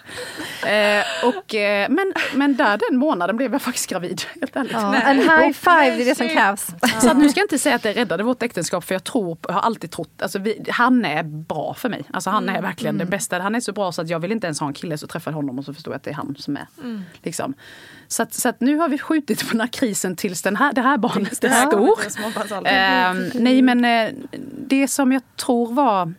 [0.73, 4.23] Eh, och, eh, men, men där den månaden blev jag faktiskt gravid.
[4.41, 4.73] Helt ärligt.
[4.73, 6.67] Ja, en high five, det är det som krävs.
[7.01, 9.39] Så att nu ska jag inte säga att det räddade vårt äktenskap för jag tror,
[9.47, 12.05] jag har alltid trott, alltså vi, han är bra för mig.
[12.13, 13.07] Alltså han är verkligen mm.
[13.07, 13.39] det bästa.
[13.39, 15.33] Han är så bra så att jag vill inte ens ha en kille så träffar
[15.33, 16.67] honom och så förstår jag att det är han som är.
[16.83, 17.03] Mm.
[17.23, 17.55] Liksom.
[18.09, 20.73] Så, att, så att nu har vi skjutit på den här krisen tills den här,
[20.73, 22.21] det här barnet är stort.
[22.67, 24.15] Eh, nej men eh,
[24.69, 26.15] det som jag tror var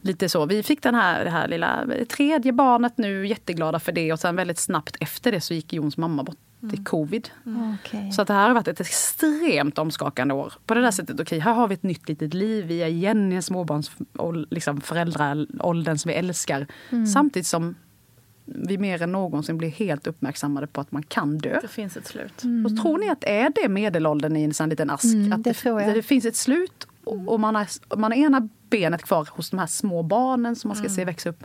[0.00, 0.46] lite så.
[0.46, 4.12] Vi fick den här, det här lilla tredje barnet nu, jätteglada för det.
[4.12, 6.84] Och sen väldigt snabbt efter det så gick Jons mamma bort i mm.
[6.84, 7.30] covid.
[7.46, 7.74] Mm.
[7.74, 8.12] Okay.
[8.12, 10.52] Så att det här har varit ett extremt omskakande år.
[10.66, 12.66] På det där sättet, okej, okay, här har vi ett nytt litet liv.
[12.66, 16.66] Vi är igen i en småbarnsåldern, liksom föräldraåldern som vi älskar.
[16.90, 17.06] Mm.
[17.06, 17.74] Samtidigt som
[18.44, 21.58] vi mer än någonsin blir helt uppmärksammade på att man kan dö.
[21.62, 22.44] Det finns ett slut.
[22.44, 22.66] Mm.
[22.66, 25.04] Och tror ni att det är det medelåldern i en sån liten ask?
[25.04, 28.48] Mm, att det, det, det, finns ett slut och, och man, har, man har ena
[28.70, 30.96] benet kvar hos de här små barnen som man ska mm.
[30.96, 31.44] se växa upp.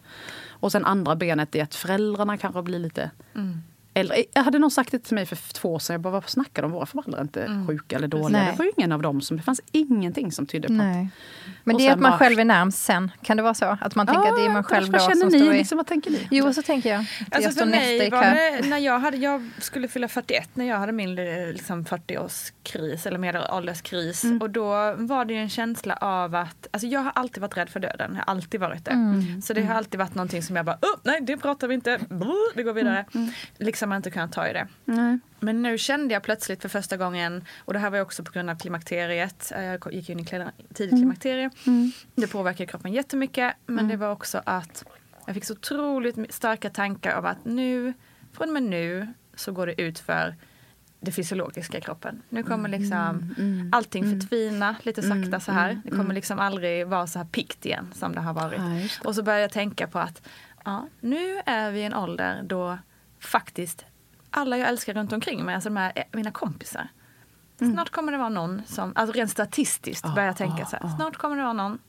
[0.49, 3.61] Och sen andra benet i att föräldrarna kanske blir lite mm
[3.93, 4.23] äldre.
[4.33, 5.93] Jag hade någon sagt det till mig för två år sedan.
[5.93, 6.71] Jag bara, vad snackar de?
[6.71, 7.67] Våra föräldrar är inte mm.
[7.67, 8.39] sjuka eller dåliga.
[8.39, 8.51] Nej.
[8.51, 11.09] Det var ju ingen av dem som, det fanns ingenting som tydde på Nej.
[11.63, 13.11] Men det är att man bara, själv är närmst sen.
[13.21, 13.77] Kan det vara så?
[13.81, 15.39] Att man tänker att det är man själv då som ni?
[15.39, 16.27] Liksom, vad tänker ni?
[16.31, 17.05] Jo, så tänker jag.
[17.31, 20.77] Alltså jag för mig var det, när jag, hade, jag skulle fylla 41, när jag
[20.77, 24.23] hade min liksom 40-årskris eller medelålderskris.
[24.23, 24.41] Mm.
[24.41, 27.69] Och då var det ju en känsla av att, alltså jag har alltid varit rädd
[27.69, 28.11] för döden.
[28.11, 28.91] Jag har alltid varit det.
[28.91, 29.41] Mm.
[29.41, 31.99] Så det har alltid varit någonting som jag bara, oh, nej det pratar vi inte,
[32.55, 33.05] vi går vidare.
[33.13, 33.31] Mm.
[33.83, 33.97] Mm.
[33.97, 34.67] Liksom inte kunnat ta i det.
[34.85, 35.19] Nej.
[35.39, 38.49] Men nu kände jag plötsligt för första gången, och det här var också på grund
[38.49, 40.99] av klimakteriet, jag gick in i tidigt mm.
[40.99, 41.49] klimakterie.
[41.67, 41.91] Mm.
[42.15, 43.87] Det påverkar kroppen jättemycket, men mm.
[43.87, 44.85] det var också att
[45.25, 47.93] jag fick så otroligt starka tankar av att nu,
[48.31, 50.35] från och med nu, så går det ut för
[50.99, 52.21] det fysiologiska i kroppen.
[52.29, 52.81] Nu kommer mm.
[52.81, 53.35] liksom mm.
[53.37, 53.69] mm.
[53.71, 54.19] allting mm.
[54.19, 55.81] förtvina lite sakta så här.
[55.83, 58.59] Det kommer liksom aldrig vara så här pikt igen som det har varit.
[58.59, 60.21] Ja, och så började jag tänka på att
[60.65, 62.77] ja, nu är vi i en ålder då
[63.25, 63.85] faktiskt
[64.29, 66.87] alla jag älskar runt omkring mig, alltså de här, eh, mina kompisar.
[67.61, 67.73] Mm.
[67.73, 70.75] Snart kommer det vara någon som, alltså rent statistiskt oh, börjar jag tänka oh, så
[70.75, 70.95] här, oh.
[70.95, 71.79] snart kommer det vara någon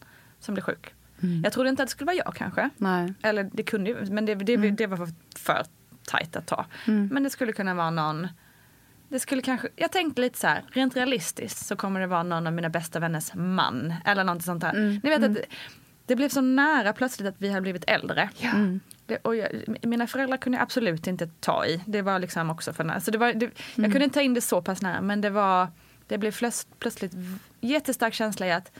[0.41, 0.95] som blir sjuk.
[1.23, 1.43] Mm.
[1.45, 2.71] Jag trodde inte att det skulle vara jag kanske.
[2.77, 3.15] Nej.
[3.23, 4.77] Eller det kunde ju, men det, det, mm.
[4.77, 5.67] det var för, för
[6.07, 6.67] tajt att ta.
[6.87, 7.09] Mm.
[7.13, 8.29] Men det skulle kunna vara någon
[9.09, 12.47] det skulle kanske, jag tänkte lite så här, rent realistiskt så kommer det vara någon
[12.47, 13.95] av mina bästa vänners man.
[14.05, 14.71] Eller något sånt där.
[14.71, 15.01] Mm.
[15.03, 15.37] Ni vet att
[16.07, 18.31] det, blev så nära plötsligt att vi hade blivit äldre.
[18.37, 18.53] Ja.
[19.07, 21.83] Det, och jag, mina föräldrar kunde jag absolut inte ta i.
[21.87, 23.01] Det var liksom också för nära.
[23.01, 23.53] Så det var, det, mm.
[23.75, 25.69] Jag kunde inte ta in det så pass nära men det var
[26.07, 26.35] det blev
[26.79, 27.13] plötsligt
[27.61, 28.73] jättestark känsla i att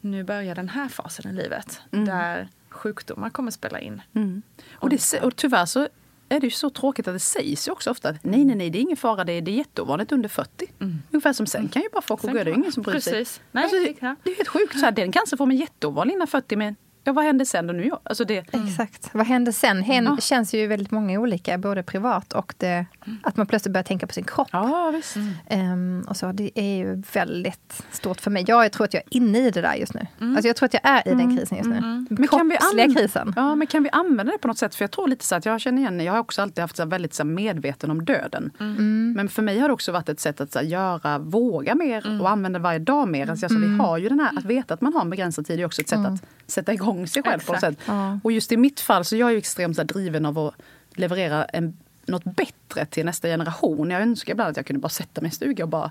[0.00, 2.04] nu börjar den här fasen i livet mm.
[2.04, 4.02] där sjukdomar kommer spela in.
[4.14, 4.42] Mm.
[4.72, 5.88] Och, det, och tyvärr så
[6.28, 8.70] är det ju så tråkigt att det sägs ju också ofta att nej, nej, nej,
[8.70, 10.66] det är ingen fara, det är, det är jätteovanligt under 40.
[10.80, 11.02] Mm.
[11.10, 13.30] Ungefär som sen kan ju bara folk gå, det är ingen som bryr Precis.
[13.30, 13.44] sig.
[13.52, 16.56] Nej, alltså, det, det är helt sjukt, så här, den cancerformen är jätteovanlig innan 40
[16.56, 16.76] men
[17.08, 17.90] Ja, vad hände sen då nu?
[18.02, 18.54] Alltså det...
[18.54, 18.66] Mm.
[18.66, 19.10] Exakt.
[19.12, 19.82] Vad hände sen?
[19.82, 20.16] Hen ja.
[20.20, 23.18] känns ju väldigt många olika, både privat och det, mm.
[23.22, 24.48] att man plötsligt börjar tänka på sin kropp.
[24.52, 25.16] Ja, visst.
[25.50, 28.44] Um, och så, det är ju väldigt stort för mig.
[28.46, 30.06] Jag tror att jag är inne i det där just nu.
[30.20, 30.36] Mm.
[30.36, 31.36] Alltså jag tror att jag är i den mm.
[31.36, 31.76] krisen just nu.
[31.76, 32.06] Mm.
[32.10, 33.32] Men kan vi krisen.
[33.36, 34.74] Ja, men kan vi använda det på något sätt?
[34.74, 36.84] För jag tror lite så att jag känner igen, jag har också alltid haft så
[36.84, 38.50] väldigt så medveten om döden.
[38.60, 39.12] Mm.
[39.16, 42.30] Men för mig har det också varit ett sätt att så göra, våga mer och
[42.30, 43.30] använda varje dag mer.
[43.30, 45.60] Alltså, alltså, vi har ju den här, att veta att man har en begränsad tid
[45.60, 47.46] är också ett sätt att sätta igång sig själv Exakt.
[47.46, 47.78] på något sätt.
[47.86, 48.18] Ja.
[48.22, 50.54] Och just i mitt fall så jag är jag extremt så driven av att
[50.90, 53.90] leverera en, något bättre till nästa generation.
[53.90, 55.90] Jag önskar ibland att jag kunde bara sätta mig i stugan och bara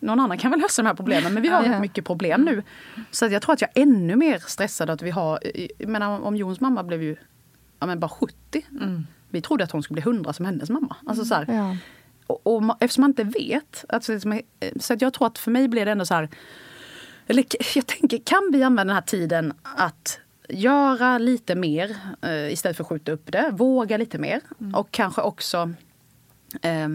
[0.00, 1.80] någon annan kan väl lösa de här problemen men vi har ja.
[1.80, 2.62] mycket problem nu.
[3.10, 5.40] Så jag tror att jag är ännu mer stressad att vi har,
[5.86, 7.16] menar om Jons mamma blev ju
[7.78, 8.66] ja, men bara 70.
[8.70, 9.06] Mm.
[9.28, 10.96] Vi trodde att hon skulle bli 100 som hennes mamma.
[11.06, 11.76] Alltså så här, ja.
[12.26, 14.20] och, och, eftersom man inte vet, alltså,
[14.80, 16.28] så att jag tror att för mig blir det ändå så här,
[17.26, 22.76] eller jag tänker, kan vi använda den här tiden att göra lite mer eh, istället
[22.76, 23.50] för att skjuta upp det.
[23.52, 24.40] Våga lite mer.
[24.60, 24.74] Mm.
[24.74, 25.70] Och kanske också
[26.62, 26.88] eh,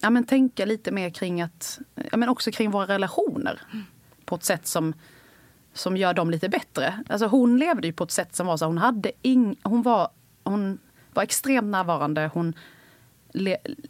[0.00, 1.78] ja, men tänka lite mer kring att,
[2.10, 3.60] ja, men också kring våra relationer.
[3.72, 3.84] Mm.
[4.24, 4.94] På ett sätt som,
[5.74, 7.04] som gör dem lite bättre.
[7.08, 10.08] Alltså hon levde ju på ett sätt som var så hon hade ing, hon var,
[10.44, 10.78] hon
[11.14, 12.30] var extremt närvarande.
[12.34, 12.54] Hon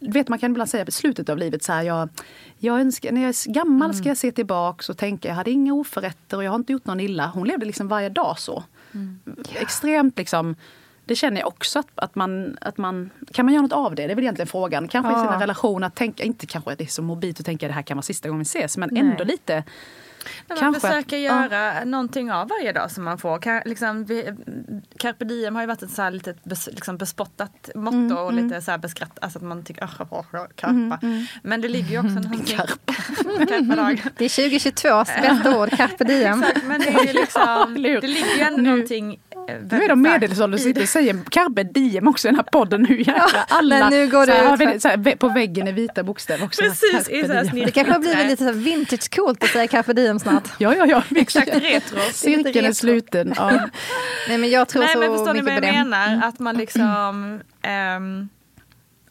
[0.01, 2.09] vet man kan ibland säga i slutet av livet så här, jag,
[2.57, 3.93] jag önskar, när jag är gammal mm.
[3.93, 6.85] ska jag se tillbaks och tänka jag hade inga oförrätter och jag har inte gjort
[6.85, 7.31] någon illa.
[7.33, 8.63] Hon levde liksom varje dag så.
[8.93, 9.19] Mm.
[9.59, 10.55] Extremt liksom
[11.05, 13.09] det känner jag också att, att, man, att man...
[13.31, 14.07] Kan man göra något av det?
[14.07, 14.87] Det är väl egentligen frågan.
[14.87, 15.17] Kanske Ja.
[15.17, 17.81] i sina relationer, att tänka, inte kanske det är så mobilt att tänka det här
[17.81, 19.63] kan vara sista gången vi ses, men ändå lite...
[20.47, 23.37] Men man Kanske att- försöker göra någonting av varje dag som man får.
[23.39, 24.33] Ka- Liksom, vi,
[24.97, 28.33] carpe diem har ju varit ett så här litet bes, liksom bespottat motto Mm, och
[28.33, 30.99] lite så här beskratt, alltså att man tycker oh, oh, oh, karpa.
[31.43, 32.57] Men det ligger ju också någonting...
[32.57, 32.93] Karpa.
[34.17, 36.43] Det är 2022s bästa ord, carpe diem.
[36.43, 40.65] Exakt, men det är liksom, det ligger ju ändå någonting Nu är väldigt de medelålders
[40.65, 43.27] och säger carpe diem också i den här podden nu jäklar.
[43.47, 45.15] Alla men nu går det så här, ut har vi för- det så här, vä-
[45.17, 46.61] på väggen i vita bokstäver också.
[46.61, 47.65] Precis, i så här.
[47.65, 50.43] Det kanske har blivit lite så här vintage coolt att säga carpe diem snart.
[50.57, 51.03] Ja, ja, ja.
[51.15, 51.97] Exakt, retro.
[52.13, 53.33] Cirkeln är sluten.
[53.37, 53.51] Ja.
[54.27, 56.27] Nej men jag tror Nej så men förstår ni mycket vad på jag menar?
[56.27, 57.39] Att man liksom...
[57.61, 58.29] ehm,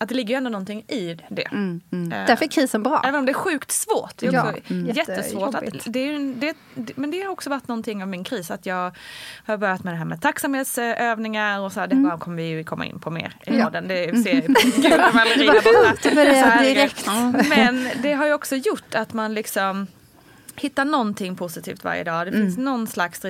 [0.03, 1.43] att det ligger ju ändå någonting i det.
[1.43, 2.13] Mm, mm.
[2.13, 3.01] Eh, Därför är krisen bra.
[3.05, 4.13] Även om det är sjukt svårt.
[4.17, 4.87] Det är Ja, mm.
[4.97, 5.55] jättesvårt.
[5.55, 6.35] Att, det är,
[6.75, 8.51] det, men det har också varit någonting av min kris.
[8.51, 8.93] Att jag
[9.47, 12.65] har börjat med det här med tacksamhetsövningar och så här, det bara kommer vi ju
[12.65, 13.59] komma in på mer i Mm.
[13.61, 13.65] Ja.
[13.67, 13.89] podden.
[13.89, 14.41] Det ser
[14.83, 16.15] Gud och Valerie där borta.
[16.15, 17.07] med det Så här, direkt.
[17.49, 19.87] Men det har ju också gjort att man liksom
[20.57, 22.27] hittar någonting positivt varje dag.
[22.27, 23.23] Det finns någon slags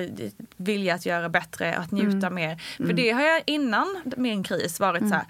[0.57, 2.61] vilja att göra bättre, att njuta mer.
[2.77, 5.23] För det har jag innan min kris varit så här.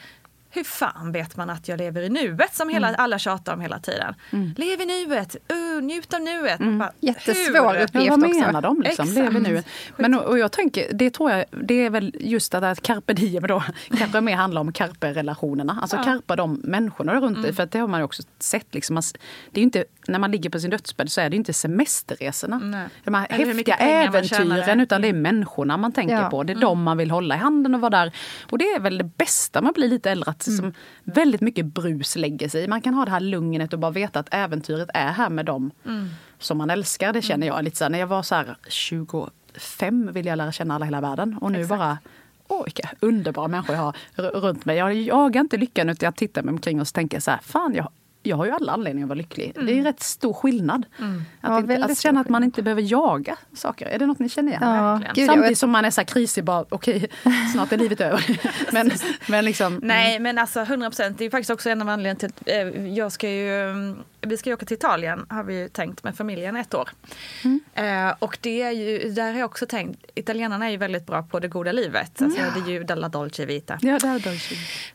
[0.53, 3.79] Hur fan vet man att jag lever i nuet som hela, alla tjatar om hela
[3.79, 4.15] tiden?
[4.57, 6.59] Lev i nuet, uh, njut av nuet.
[6.59, 7.83] Man bara, Jättesvår hur?
[7.83, 8.05] uppgift.
[8.05, 8.39] Ja, vad också.
[8.39, 8.81] menar de?
[8.81, 9.05] Liksom?
[9.09, 9.33] Exakt.
[9.33, 9.63] Lever nu.
[9.97, 12.81] Men, och, och jag tänker, det tror jag, det är väl just det där att
[12.81, 13.63] carpe diem då
[13.97, 15.77] kanske mer handlar om carpe-relationerna.
[15.81, 16.03] Alltså Ja.
[16.03, 17.53] carpa de människorna runt dig.
[17.53, 18.73] För att det har man ju också sett.
[18.75, 19.03] Liksom, man,
[19.51, 22.59] det är ju inte, när man ligger på sin dödsbädd så är det inte semesterresorna.
[22.59, 22.87] Nej.
[23.03, 24.79] De här Eller häftiga äventyren.
[24.79, 26.29] Utan det är människorna man tänker Ja.
[26.29, 26.43] på.
[26.43, 28.11] Det är de man vill hålla i handen och vara där.
[28.51, 30.29] Och det är väl det bästa man blir lite äldre.
[30.47, 30.73] Att som
[31.04, 32.67] väldigt mycket brus lägger sig.
[32.67, 35.71] Man kan ha det här lugnet och bara veta att äventyret är här med dem
[36.39, 37.13] som man älskar.
[37.13, 40.51] Det känner jag lite så här, när jag var så här 25 ville jag lära
[40.51, 41.38] känna alla i hela världen.
[41.41, 41.97] Och nu bara
[42.47, 43.95] Åh, vilka underbara människor jag har
[44.32, 44.77] runt mig.
[44.77, 47.73] Jag jagar inte lyckan utan jag tittar mig omkring och så tänker så här, fan
[47.75, 47.89] jag,
[48.23, 49.51] jag har ju alla anledningar att vara lycklig.
[49.55, 50.86] Det är en rätt stor skillnad.
[50.99, 51.05] Ja,
[51.41, 53.86] Att, inte, väldigt att känna att man inte behöver jaga saker.
[53.86, 54.63] Är det något ni känner igen?
[54.63, 57.10] Ja, gud, Samtidigt som man är så krisig, bara okej,
[57.53, 58.39] snart är livet över.
[58.73, 58.91] men,
[59.27, 59.79] men liksom...
[59.84, 61.17] Nej men alltså 100 procent.
[61.17, 64.38] Det är faktiskt också en av anledningarna till att eh, jag ska ju, mm, vi
[64.38, 66.89] ska ju åka till Italien har vi ju tänkt med familjen ett år.
[67.73, 71.23] Eh, och det är ju, där har jag också tänkt, italienarna är ju väldigt bra
[71.23, 72.21] på det goda livet.
[72.21, 73.77] Alltså det är ju della dolce vita.
[73.81, 74.39] Ja, det jag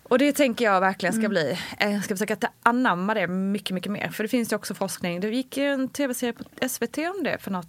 [0.02, 1.58] Och det tänker jag verkligen ska bli.
[1.78, 4.08] Eh, Jag ska försöka ta- anamma det mycket, mycket mer.
[4.08, 5.20] För det finns ju också forskning.
[5.20, 7.68] Det gick en tv-serie på SVT om det för något,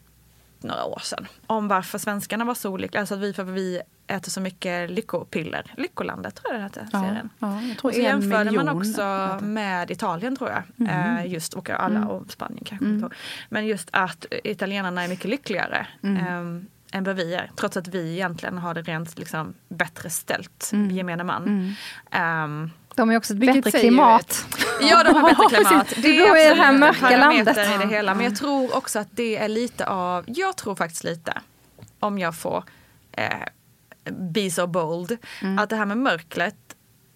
[0.59, 1.27] några år sedan.
[1.47, 2.99] Om varför svenskarna var så olika.
[2.99, 5.73] Alltså att vi, för vi äter så mycket lyckopiller.
[5.77, 7.29] Lyckolandet tror jag det hette, Ja, serien.
[7.39, 10.89] ja, jag tror Och jämförde man också med Italien tror jag.
[10.89, 12.85] Eh, just, och alla och Spanien kanske.
[12.85, 13.09] inte.
[13.49, 15.87] Men just att italienarna är mycket lyckligare.
[16.03, 17.51] ehm, än vad vi är.
[17.55, 21.75] Trots att vi egentligen har det rent liksom, bättre ställt, gemene man.
[22.11, 24.45] Ehm, De har ju också ett Vilket bättre klimat.
[24.81, 25.87] Ja, de har bättre klimat.
[25.95, 27.57] Det Du bor i det här mörka landet.
[27.57, 28.13] i det hela.
[28.15, 31.33] Men jag tror också att det är lite av, jag tror faktiskt lite,
[31.99, 32.63] om jag får
[33.11, 33.27] eh,
[34.11, 35.17] be so bold,
[35.59, 36.55] att det här med mörkret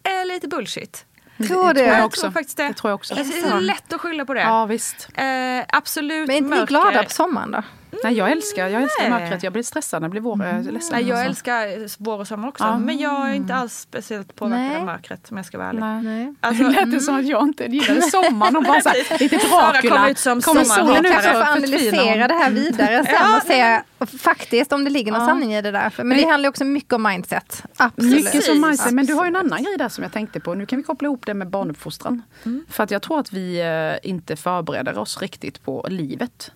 [0.03, 1.05] är lite bullshit.
[1.47, 1.81] Tror du?
[1.81, 2.21] jag Jag också.
[2.21, 2.67] tror faktiskt det.
[2.67, 3.15] Det tror jag också.
[3.15, 4.41] Alltså, det är lätt att skylla på det.
[4.41, 5.09] Ja, visst.
[5.13, 5.25] Eh,
[5.67, 7.63] absolut Men är inte ni glada på sommaren då?
[8.03, 9.19] Nej, jag älskar, jag älskar Nej.
[9.21, 9.43] mörkret.
[9.43, 10.45] Jag blir stressad när det blir vår.
[10.45, 10.89] Jag är ledsen.
[10.91, 11.29] Nej, jag alltså.
[11.29, 12.63] älskar vår och sommar också.
[12.63, 12.77] Ja.
[12.77, 14.77] Men jag är inte alls speciellt påverkad Nej.
[14.77, 15.79] av mörkret om jag ska vara ärlig.
[15.81, 16.01] Nej.
[16.03, 16.35] Nej.
[16.41, 19.39] Alltså, det lät det som att jag inte gillade sommaren och bara så här, lite
[19.39, 19.95] Sara Dracula.
[19.97, 23.81] kom ut som Kommer solen ut kanske får analysera det här vidare sen och se
[24.17, 25.27] faktiskt om det ligger någon Ja.
[25.27, 25.91] sanning i det där.
[26.03, 27.63] Men det handlar också mycket om mindset.
[27.77, 28.15] Absolut.
[28.15, 28.93] Mycket som mindset.
[28.93, 30.53] Men du har ju en annan grej där som jag tänkte på.
[30.53, 32.21] Nu kan vi koppla ihop det med barnuppfostran.
[32.69, 36.51] För att jag tror att vi eh, inte förbereder oss riktigt på livet.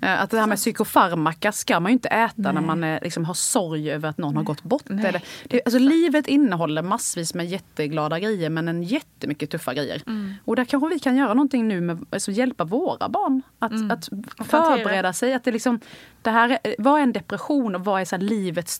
[0.00, 3.24] Eh, Att det här med psykofarmaka ska man ju inte äta när man eh, liksom
[3.24, 4.90] har sorg över att någon har gått bort.
[4.90, 10.02] Eller, det, alltså, livet innehåller massvis med jätteglada grejer men en jättemycket tuffa grejer.
[10.44, 14.08] Och där kanske vi kan göra någonting nu med alltså, hjälpa våra barn att, att
[14.36, 14.76] hantera.
[14.76, 15.34] förbereda sig.
[15.34, 15.80] Att det liksom,
[16.22, 18.78] det här är, vad är en depression och vad är så här, livets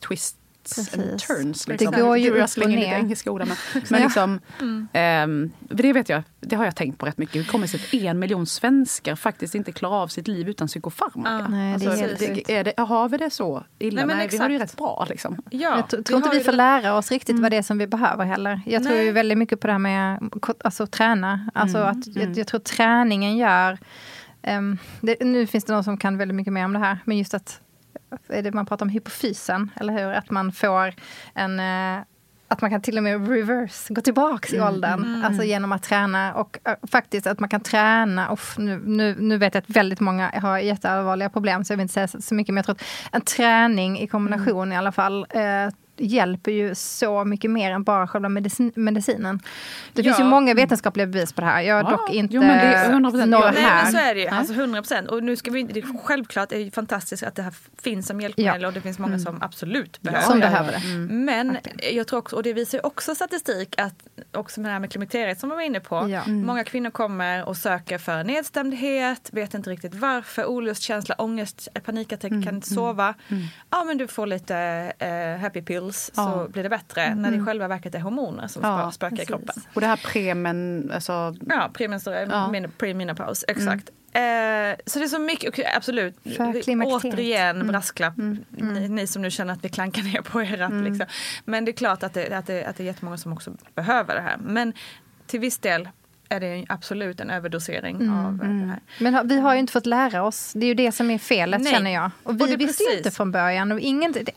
[0.65, 1.27] twists and Precis.
[1.29, 1.65] turns?
[1.65, 1.93] Det Liksom.
[2.01, 2.99] går ju jag upp slänger och lite ner.
[2.99, 3.57] engelska ord men,
[3.91, 4.41] men liksom,
[4.93, 7.37] ehm, för det vet jag, det har jag tänkt på rätt mycket.
[7.37, 10.69] Hur kommer det sig att en miljon svenskar faktiskt inte klarar av sitt liv utan
[10.69, 11.49] psykofarmaka?
[11.49, 13.97] Nej, det är helt det, är det, har vi det så illa?
[13.97, 14.73] Nej, Nej, men vi har det ju exakt.
[14.73, 15.07] rätt bra.
[15.09, 15.43] Liksom.
[15.51, 17.63] ja, Jag tror, vi tror inte vi får det- lära oss riktigt vad det är
[17.63, 18.61] som vi behöver heller.
[18.67, 19.05] Jag tror Nej.
[19.05, 20.31] ju väldigt mycket på det här med
[20.65, 21.51] alltså, träna.
[21.55, 23.79] Alltså att jag, jag tror träningen gör...
[24.43, 26.99] ehm, det, nu finns det någon som kan väldigt mycket mer om det här.
[27.05, 27.53] Men just att det
[28.53, 30.13] man pratar om hypofysen, eller hur?
[30.13, 30.95] Att man får
[31.35, 31.61] en...
[31.61, 32.05] eh,
[32.49, 35.25] att man kan till och med reverse, gå tillbaks i åldern.
[35.25, 36.35] Alltså genom att träna.
[36.35, 38.33] Och eh, faktiskt att man kan träna.
[38.33, 41.83] Uff, nu, nu, nu vet jag att väldigt många har jätteallvarliga problem så jag vill
[41.83, 42.55] inte säga så, så mycket.
[42.55, 45.27] Men jag tror att en träning i kombination i alla fall.
[45.31, 49.41] Eh, hjälper ju så mycket mer än bara själva medicin, medicinen.
[49.93, 50.25] Det finns Ja.
[50.25, 51.61] ju många vetenskapliga bevis på det här.
[51.63, 53.27] Jag har Ja, dock inte jo, men det är 100%.
[53.31, 53.83] några Ja, Nej här.
[53.83, 55.09] men så är det ju, alltså 100 procent.
[55.09, 58.63] Och nu ska vi, det, självklart är det fantastiskt att det här finns som hjälpmedel
[58.63, 58.69] Ja.
[58.69, 60.79] och det finns många som absolut behöver som behöver det.
[61.15, 61.57] Men
[61.93, 63.95] jag tror också, och det visar ju också statistik, att
[64.33, 66.09] också med det här med klimakteriet som vi var inne på.
[66.11, 66.27] Ja.
[66.27, 72.55] Många kvinnor kommer och söker för nedstämdhet, vet inte riktigt varför, olustkänsla, ångest, panikattack, kan
[72.55, 73.15] inte sova.
[73.71, 74.57] Ja men du får lite
[74.99, 76.47] eh, happy pills så Ja.
[76.53, 77.15] blir det bättre.
[77.15, 79.55] När det i själva verket är hormoner som Ja, spökar i kroppen.
[79.75, 82.51] Och det här premen, alltså, Ja, premenstruell, Ja.
[82.51, 83.91] min- premenopause, exakt.
[84.13, 84.21] Eh,
[84.87, 86.17] så det är så mycket, absolut.
[86.37, 87.15] För Vi- klimakteriet.
[87.15, 88.15] Återigen brasklapp,
[88.49, 90.61] Ni, ni som nu känner att vi klankar ner på er.
[90.63, 91.07] Att, liksom.
[91.45, 94.15] Men det är klart att det, att, det, att det är jättemånga som också behöver
[94.15, 94.37] det här.
[94.37, 94.73] Men
[95.27, 95.89] till viss del
[96.35, 98.81] är det absolut en överdosering av eh, det här.
[98.99, 100.53] Men vi har ju inte fått lära oss.
[100.55, 101.73] Det är ju det som är felet Nej.
[101.73, 102.11] känner jag.
[102.23, 102.97] Och vi Och visste precis.
[102.97, 103.73] inte från början.
[103.73, 104.31] Och ingen, det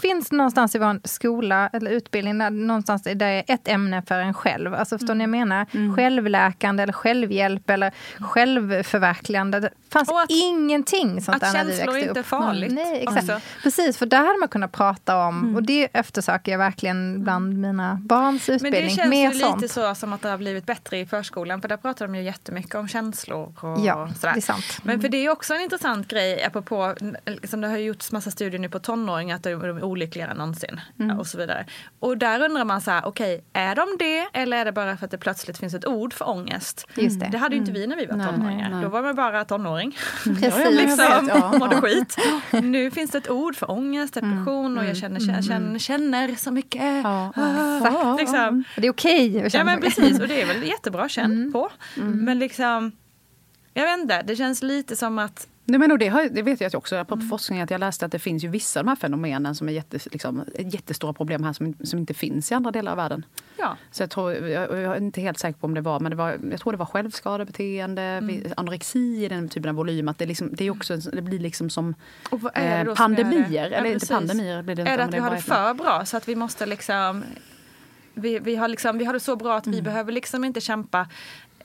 [0.00, 4.20] finns någonstans i vår skola eller utbildning där, någonstans där det är ett ämne för
[4.20, 4.74] en själv.
[4.74, 5.96] Alltså förstår ni vad jag menar?
[5.96, 9.70] Självläkande eller självhjälp eller självförverkligande.
[10.00, 12.26] Det fanns Och att- ingenting sånt att där när vi känslor växte inte är upp.
[12.26, 13.22] farligt Nej, exakt.
[13.30, 13.40] också.
[13.62, 17.98] Precis, för där hade man kunnat prata om, och det eftersöker jag verkligen bland mina
[18.02, 18.82] barns Men utbildning.
[18.84, 19.62] det känns Mer ju sånt.
[19.62, 21.60] lite så som att det har blivit bättre i förskolan.
[21.60, 24.32] För där pratar de ju jättemycket om känslor och Ja, sådär.
[24.32, 24.78] det är sant.
[24.82, 26.94] Men för det är också en intressant grej apropå,
[27.26, 30.80] liksom det har gjorts massa studier nu på tonåringar att de är olyckligare än någonsin.
[31.00, 31.18] Mm.
[31.18, 31.66] Och så vidare.
[32.00, 35.04] Och där undrar man så här, okej, är de det eller är det bara för
[35.04, 36.86] att det plötsligt finns ett ord för ångest?
[36.94, 37.26] Just det.
[37.26, 37.32] Mm.
[37.32, 38.70] Det hade ju inte vi när vi var Nej, tonåringar.
[38.70, 38.82] nej.
[38.82, 39.85] Då var man bara tonåring.
[40.24, 40.70] Precis.
[40.70, 41.22] liksom, Ja,
[41.52, 41.58] ja.
[41.58, 42.16] mådde skit.
[42.62, 46.50] Nu finns det ett ord för ångest, depression och jag känner, känner, känner, känner så
[46.50, 46.82] mycket.
[47.04, 48.64] Ja, Ah, liksom.
[48.76, 50.00] Det är okej att Ja känna men så.
[50.00, 51.70] precis och det är väl jättebra känn på.
[51.94, 52.92] Men liksom,
[53.74, 56.60] jag vet inte, det känns lite som att Nej, men och det, har, det vet
[56.60, 58.96] jag också, apropå forskning, att jag läste att det finns ju vissa av de här
[58.96, 62.92] fenomenen som är jätte, liksom, jättestora problem här som, som inte finns i andra delar
[62.92, 63.24] av världen.
[63.58, 63.76] Ja.
[63.90, 66.16] Så jag, tror, jag, jag är inte helt säker på om det var, men det
[66.16, 70.08] var, jag tror det var självskadebeteende, vi- anorexi i den typen av volym.
[70.08, 71.94] Att det, liksom, det, är också, det blir liksom som
[72.30, 72.94] det eh, det?
[72.94, 73.70] pandemier.
[73.70, 74.92] Ja, eller inte pandemier blir det inte.
[74.92, 77.24] Är det att vi har det för bra så att vi måste liksom
[78.18, 81.08] vi, vi, har liksom, vi har det så bra att vi behöver liksom inte kämpa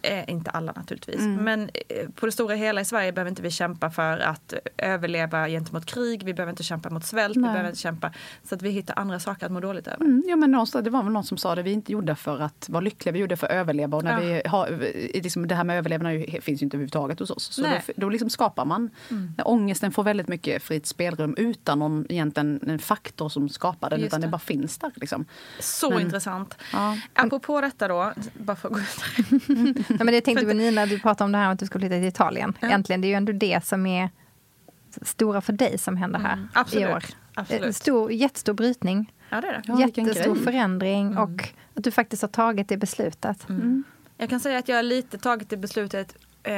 [0.04, 3.52] Eh, inte alla naturligtvis, men eh, på det stora hela i Sverige behöver inte vi
[3.52, 6.24] kämpa för att överleva gentemot krig.
[6.24, 7.38] Vi behöver inte kämpa mot svält.
[7.38, 7.52] Vi Nej.
[7.52, 8.12] behöver inte kämpa
[8.44, 10.06] så att vi hittar andra saker att må dåligt över.
[10.06, 12.16] Mm, jo, men någonstans, det var väl någon som sa det, vi är inte gjorda
[12.16, 13.98] för att vara lyckliga, vi är gjorda för att överleva.
[13.98, 14.42] Och när Ja.
[14.44, 14.70] vi har,
[15.24, 17.44] liksom, det här med överlevnad finns ju inte överhuvudtaget hos oss.
[17.54, 17.82] Så då, Nej.
[17.96, 18.90] då liksom skapar man,
[19.46, 24.08] ångesten får väldigt mycket fritt spelrum utan någon egentligen en faktor som skapar den, Just
[24.08, 24.28] utan det.
[24.28, 24.92] bara finns där.
[24.96, 25.26] Liksom.
[25.60, 26.58] Så Men- intressant.
[26.74, 26.98] Ja.
[27.14, 28.82] Apropå detta då, bara för att gå.
[30.00, 31.82] Ja, men det tänkte på Nina, du pratade om det här med att du skulle
[31.82, 32.54] flytta till Italien.
[32.62, 34.10] Äntligen, det är ju ändå det som är
[35.02, 37.04] stora för dig som händer här Mm, absolut, i år.
[37.34, 37.64] absolut.
[37.64, 39.62] En Stor, jättestor brytning, Ja, det är det.
[39.66, 40.44] Ja, jättestor grej.
[40.44, 43.48] förändring och att du faktiskt har tagit det beslutet.
[44.18, 46.54] Jag kan säga att jag har lite tagit det beslutet eh,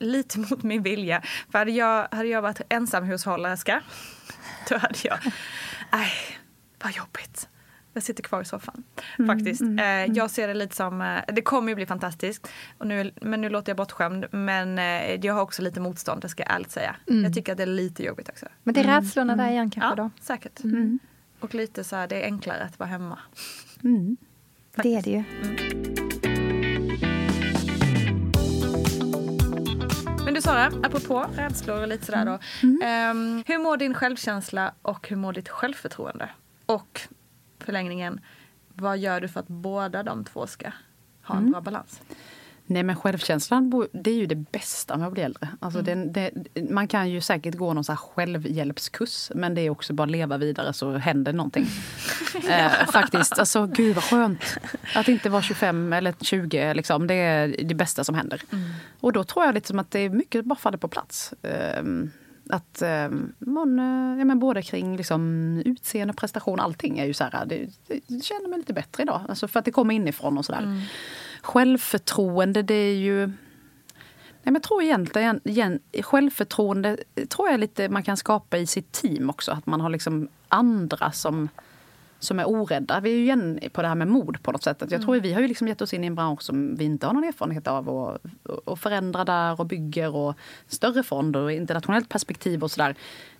[0.00, 1.22] lite mot min vilja.
[1.52, 3.82] För hade jag, hade jag varit ensamhushållerska,
[4.68, 5.18] då hade jag...
[5.92, 6.10] Nej,
[6.82, 7.48] vad jobbigt.
[7.98, 8.82] Jag sitter kvar i soffan.
[9.26, 9.62] Faktiskt.
[9.62, 12.48] Eh, jag ser det lite som, eh, det kommer ju bli fantastiskt.
[12.78, 14.26] Och nu, men nu låter jag bortskämd.
[14.30, 16.96] Men eh, jag har också lite motstånd, det ska jag ärligt säga.
[17.06, 18.46] Jag tycker att det är lite jobbigt också.
[18.62, 20.10] Men det är rädslorna där igen kanske Ja, då?
[20.20, 20.60] säkert.
[21.40, 23.18] Och lite så här, det är enklare att vara hemma.
[24.76, 25.24] Det är det ju.
[30.24, 32.38] Men du Sara, apropå rädslor och lite sådär då.
[32.84, 36.28] Ehm, hur mår din självkänsla och hur mår ditt självförtroende?
[36.66, 37.00] Och
[37.68, 38.20] förlängningen,
[38.68, 40.70] vad gör du för att båda de två ska
[41.22, 42.00] ha en bra balans?
[42.66, 45.48] Nej men självkänslan, det är ju det bästa med att bli äldre.
[45.60, 46.30] Alltså den, det,
[46.70, 50.72] man kan ju säkert gå någon så självhjälpskurs men det är också bara leva vidare
[50.72, 51.66] så händer någonting.
[52.48, 54.58] eh, faktiskt, alltså gud vad skönt.
[54.94, 58.42] Att inte vara 25 eller 20, liksom, det är det bästa som händer.
[59.00, 61.34] Och då tror jag liksom att det är mycket bara faller på plats.
[61.42, 62.10] Ehm,
[62.50, 67.24] att eh, man, eh, ja, men både kring liksom, utseende prestation, allting är ju så
[67.24, 69.20] här, det, det, känner mig lite bättre idag.
[69.28, 70.82] Alltså för att det kommer inifrån och sådär.
[71.42, 73.26] Självförtroende, det är ju...
[74.42, 76.96] Nej, men jag tror egentligen, igen, självförtroende
[77.28, 79.52] tror jag lite man kan skapa i sitt team också.
[79.52, 81.48] Att man har liksom andra som,
[82.18, 83.00] som är orädda.
[83.00, 84.82] Vi är ju igen på det här med mod på något sätt.
[84.82, 86.84] Att jag tror vi har ju liksom gett oss in i en bransch som vi
[86.84, 87.88] inte har någon erfarenhet av.
[87.88, 88.18] Och,
[88.64, 90.34] och förändrar där och bygger och
[90.66, 92.94] större fonder och internationellt perspektiv och sådär.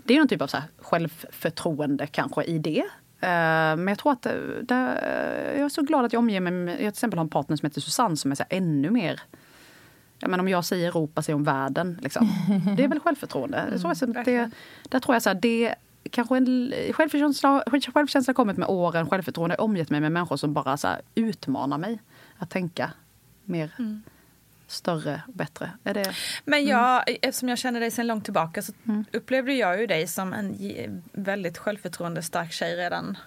[0.04, 2.84] Det är någon typ av så självförtroende kanske i det.
[3.20, 4.74] Eh, Men jag tror att det, det,
[5.56, 7.56] jag är så glad att jag omger mig med, jag till exempel har en partner
[7.56, 9.20] som heter Susanne som är så ännu mer
[10.20, 11.98] Ja, men om jag säger Europa säger om världen.
[12.02, 12.28] Liksom.
[12.76, 13.78] Det är väl självförtroende.
[13.78, 14.50] Så är det, det,
[14.88, 15.74] där tror jag så här, det,
[16.10, 20.88] kanske en självkänsla, självkänsla kommit med åren, självförtroende, omgett mig med människor som bara så
[21.14, 21.98] utmanar mig
[22.38, 22.90] att tänka
[23.44, 24.02] mer Mm.
[24.66, 25.70] större och bättre.
[25.84, 26.12] Är det,
[26.44, 29.04] Men jag, eftersom jag känner dig sedan långt tillbaka så Mm.
[29.12, 33.18] upplevde jag ju dig som en väldigt självförtroende stark tjej redan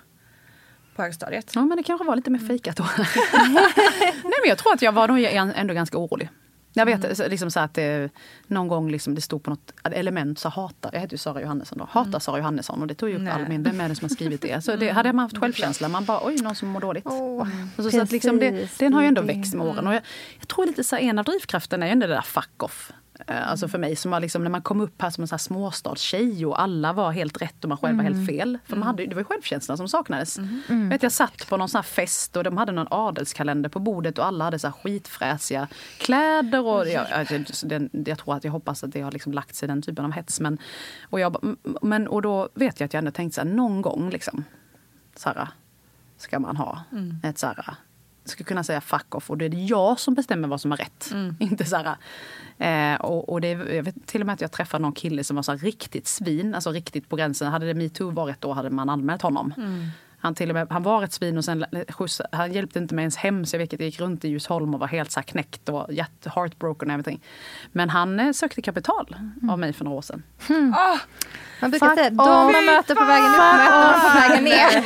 [0.95, 1.51] på högstadiet.
[1.55, 2.84] ja, men det kanske var lite mer fejkat då.
[3.34, 5.19] Nej, men jag tror att jag var nog
[5.55, 6.30] ändå ganska orolig.
[6.74, 8.09] Jag vet så- liksom så att det,
[8.47, 11.78] någon gång liksom det stod på något element så hata, jag heter ju Sara Johannesson
[11.78, 13.34] då, hata Sara Johannesson och det tog ju upp Nej.
[13.34, 14.63] all min, vem är det som har skrivit det?
[14.63, 17.05] Så det, hade man haft självkänsla, man bara oj någon som mår dåligt.
[17.05, 19.28] Och så, så att liksom det, den har ju ändå det.
[19.28, 19.88] växt med åren.
[19.88, 20.01] Och jag,
[20.39, 22.91] jag tror lite så här, en av drivkrafterna är ju ändå det där fuck off.
[23.28, 25.34] Eh, Alltså för mig som var liksom, när man kom upp här som en så
[25.36, 28.57] här småstadstjej och alla var helt rätt och man själv var helt fel.
[28.65, 30.38] För man hade, det var ju självkänslan som saknades.
[30.67, 34.17] Jag, vet, jag satt på någon sån fest och de hade någon adelskalender på bordet
[34.17, 35.67] och alla hade så här skitfräsiga
[35.97, 36.65] kläder.
[36.65, 39.67] Och jag, jag, den, jag tror att jag hoppas att det har liksom lagt sig
[39.67, 40.39] den typen av hets.
[40.39, 40.57] Men,
[41.09, 43.82] och, jag, mm, men, och då vet jag att jag ändå tänkte så här, någon
[43.82, 44.43] gång liksom,
[45.15, 45.47] så här,
[46.17, 46.84] ska man ha
[47.24, 47.76] ett så här,
[48.32, 51.13] ska kunna säga fuck off och det är jag som bestämmer vad som är rätt.
[51.39, 51.95] Inte så här,
[52.93, 55.36] eh, och, och det, jag vet till och med att jag träffade någon kille som
[55.36, 57.51] var så riktigt svin, alltså riktigt på gränsen.
[57.51, 59.53] Hade det metoo varit då hade man anmält honom.
[60.22, 63.03] Han, till och med, han var ett svin och sen skjuts, han hjälpte inte mig
[63.03, 65.69] ens hem så jag vet, gick runt i Djursholm och var helt så här knäckt
[65.69, 67.22] och jätte heartbroken och everything.
[67.72, 69.15] Men han eh, sökte kapital
[69.49, 70.24] av mig för några år sedan.
[71.61, 74.86] Man brukar Fuck säga de man möter på vägen upp möter man på vägen ner.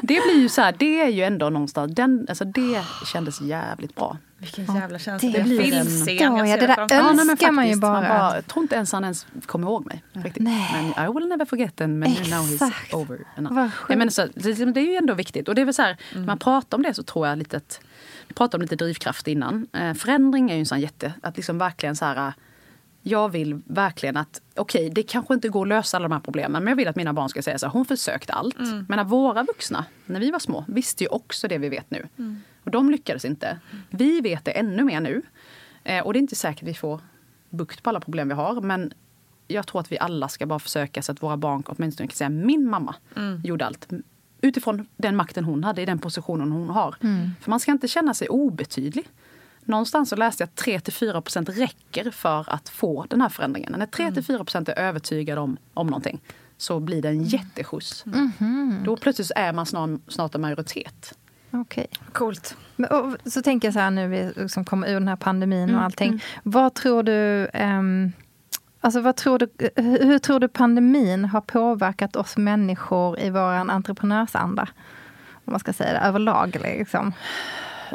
[0.02, 2.82] Det blir ju så här, det är ju ändå någonstans, den, alltså det
[3.12, 4.16] kändes jävligt bra.
[4.44, 5.28] Vilken jävla känsla.
[5.30, 6.16] det Det blir blir en- filmscen.
[6.16, 7.30] Ja, jag ja, ser det där framför önskar mig.
[7.30, 10.04] Önskar man ju bara man Jag tror inte ens han ens kommer ihåg mig.
[10.12, 10.42] Riktigt.
[10.42, 10.92] Nej.
[10.96, 12.94] Men I will never forget den, men now he's Exakt.
[12.94, 13.18] over.
[13.36, 13.70] Vad.
[13.88, 15.48] Jag menar, så, det, det är ju ändå viktigt.
[15.48, 17.56] Och det är väl så här, när man pratar om det så tror jag lite
[17.56, 17.80] att,
[18.28, 19.66] vi pratade om lite drivkraft innan.
[19.72, 22.32] Eh, förändring är ju en sån jätte, att liksom verkligen så här,
[23.06, 26.64] jag vill verkligen att, okej det kanske inte går att lösa alla de här problemen
[26.64, 28.56] men jag vill att mina barn ska säga så här, hon försökte allt.
[28.58, 32.08] Men när våra vuxna, när vi var små, visste ju också det vi vet nu.
[32.64, 33.58] Och de lyckades inte.
[33.90, 35.22] Vi vet det ännu mer nu.
[35.84, 37.00] Eh, och det är inte säkert vi får
[37.50, 38.92] bukt på alla problem vi har men
[39.48, 42.28] jag tror att vi alla ska bara försöka så att våra barn åtminstone kan säga
[42.30, 42.94] min mamma
[43.44, 43.88] gjorde allt.
[44.40, 46.94] Utifrån den makten hon hade i den positionen hon har.
[47.40, 49.08] För man ska inte känna sig obetydlig.
[49.64, 53.74] Någonstans så läste jag att 3-4% räcker för att få den här förändringen.
[53.78, 56.20] När 3-4% är övertygade om, om någonting
[56.56, 58.04] så blir det en jätteskjuts.
[58.84, 61.18] Då plötsligt är man snart, snart en majoritet.
[61.60, 61.86] Okej.
[62.12, 62.56] Coolt.
[62.76, 65.62] Men, och, så tänker jag så här nu vi liksom kommer ur den här pandemin
[65.62, 66.22] Mm, och allting.
[66.42, 68.12] Vad tror du, ehm,
[68.80, 73.70] alltså vad tror du, hur hur tror du pandemin har påverkat oss människor i vår
[73.70, 74.68] entreprenörsanda?
[75.44, 76.56] Om man ska säga det överlag.
[76.62, 77.12] Liksom.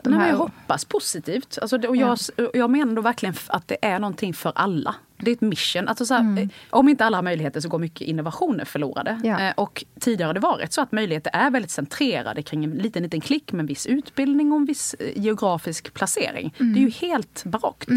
[0.05, 1.57] Nej, men här- jag hoppas positivt.
[1.61, 4.95] Alltså, och jag, och jag menar då verkligen att det är någonting för alla.
[5.21, 5.87] Det är ett mission.
[5.87, 9.21] Alltså, så här, eh, Om inte alla har möjligheter så går mycket innovationer förlorade.
[9.23, 9.39] Ja.
[9.41, 13.03] Eh, Och tidigare har det varit så att möjligheter är väldigt centrerade kring en liten,
[13.03, 16.53] liten klick med en viss utbildning och en viss eh, geografisk placering.
[16.57, 17.89] Det är ju helt barockt.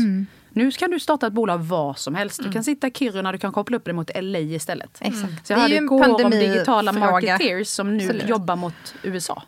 [0.55, 2.43] Nu kan du starta ett bolag var som helst.
[2.43, 4.99] Du kan sitta i Kiruna, du kan koppla upp det mot LA istället.
[5.01, 5.47] Exakt.
[5.47, 8.29] Så jag Det är hörde igår om digitala marketeers som nu Absolut.
[8.29, 9.43] jobbar mot USA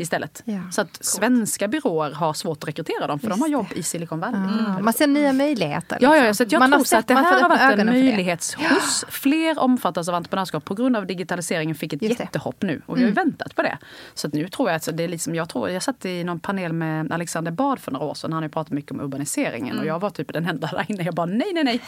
[0.00, 0.42] istället.
[0.44, 0.60] Ja.
[0.70, 4.20] Så att svenska byråer har svårt att rekrytera dem för de har jobb i Silicon
[4.20, 4.40] Valley.
[4.68, 5.98] Ah, man ser nya möjligheter.
[6.00, 6.34] Ja, ja, liksom.
[6.34, 7.92] så att jag Man tror att det här har varit en det.
[7.92, 9.04] möjlighetsskjuts.
[9.08, 12.22] Fler omfattas av entreprenörskap på grund av digitaliseringen fick ett Just det.
[12.22, 12.26] Mm.
[12.28, 12.82] jättehopp nu.
[12.86, 13.78] Och vi har ju väntat på det.
[14.14, 16.72] Så nu tror jag att det är liksom, jag tror, jag satt i någon panel
[16.72, 18.32] med Alexander Bard för några år sedan.
[18.32, 19.68] Han har ju pratat mycket om urbaniseringen.
[19.72, 19.78] Mm.
[19.80, 21.02] Och jag var typ den enda där inne.
[21.02, 21.80] Jag bara nej, nej, nej.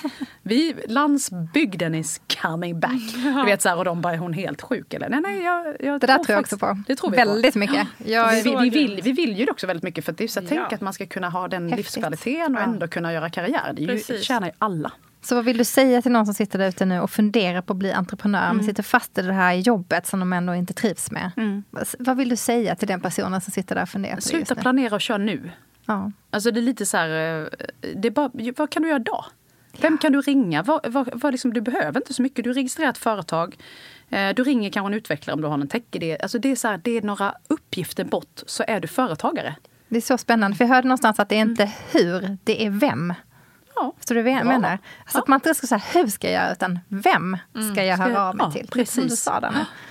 [0.43, 3.01] Vi, landsbygden is coming back.
[3.15, 5.09] Du vet så här, och de bara, är hon helt sjuk eller?
[5.09, 6.83] Nej, nej, jag, jag Det där tror jag faktiskt- också på.
[6.89, 7.59] Det tror vi Väldigt på.
[7.59, 7.89] mycket.
[8.05, 10.29] Vi, vi, vi, vill, vi vill ju det också väldigt mycket för att det är
[10.29, 10.75] så, tänk Ja.
[10.75, 11.77] att man ska kunna ha den Häftigt.
[11.77, 12.65] livskvaliteten och Ja.
[12.65, 13.73] ändå kunna göra karriär.
[13.77, 14.93] Det ju, tjänar ju alla.
[15.23, 17.73] Så vad vill du säga till någon som sitter där ute nu och funderar på
[17.73, 18.57] att bli entreprenör, Mm.
[18.57, 21.31] men sitter fast i det här jobbet som de ändå inte trivs med?
[21.71, 24.21] Vad- Vad vill du säga till den personen som sitter där och funderar på det
[24.21, 24.61] just Sluta nu?
[24.61, 25.51] planera och kör nu.
[25.87, 26.13] Ja.
[26.31, 27.09] Alltså det är lite så här,
[27.43, 27.47] eh,
[27.97, 29.25] det är bara, vad kan du göra då?
[29.81, 30.63] Vem kan du ringa?
[30.63, 32.45] Vad, vad, vad liksom, du behöver inte så mycket.
[32.45, 33.57] Du registrerar ett företag.
[34.11, 36.19] Eh, Du ringer kanske en utvecklare om du har en tech-idé.
[36.23, 39.55] Alltså det, är så här, det är några uppgifter bort så är du företagare.
[39.89, 42.71] Det är så spännande, för jag hörde någonstans att det är inte hur, det är
[42.71, 43.15] vem.
[43.75, 43.93] Ja.
[43.97, 44.79] Förstår du vad jag menar?
[45.05, 47.37] Alltså att man inte ska säga hur ska jag göra, utan vem
[47.73, 48.67] ska jag höra av mig Ja, till?
[48.69, 49.29] Precis.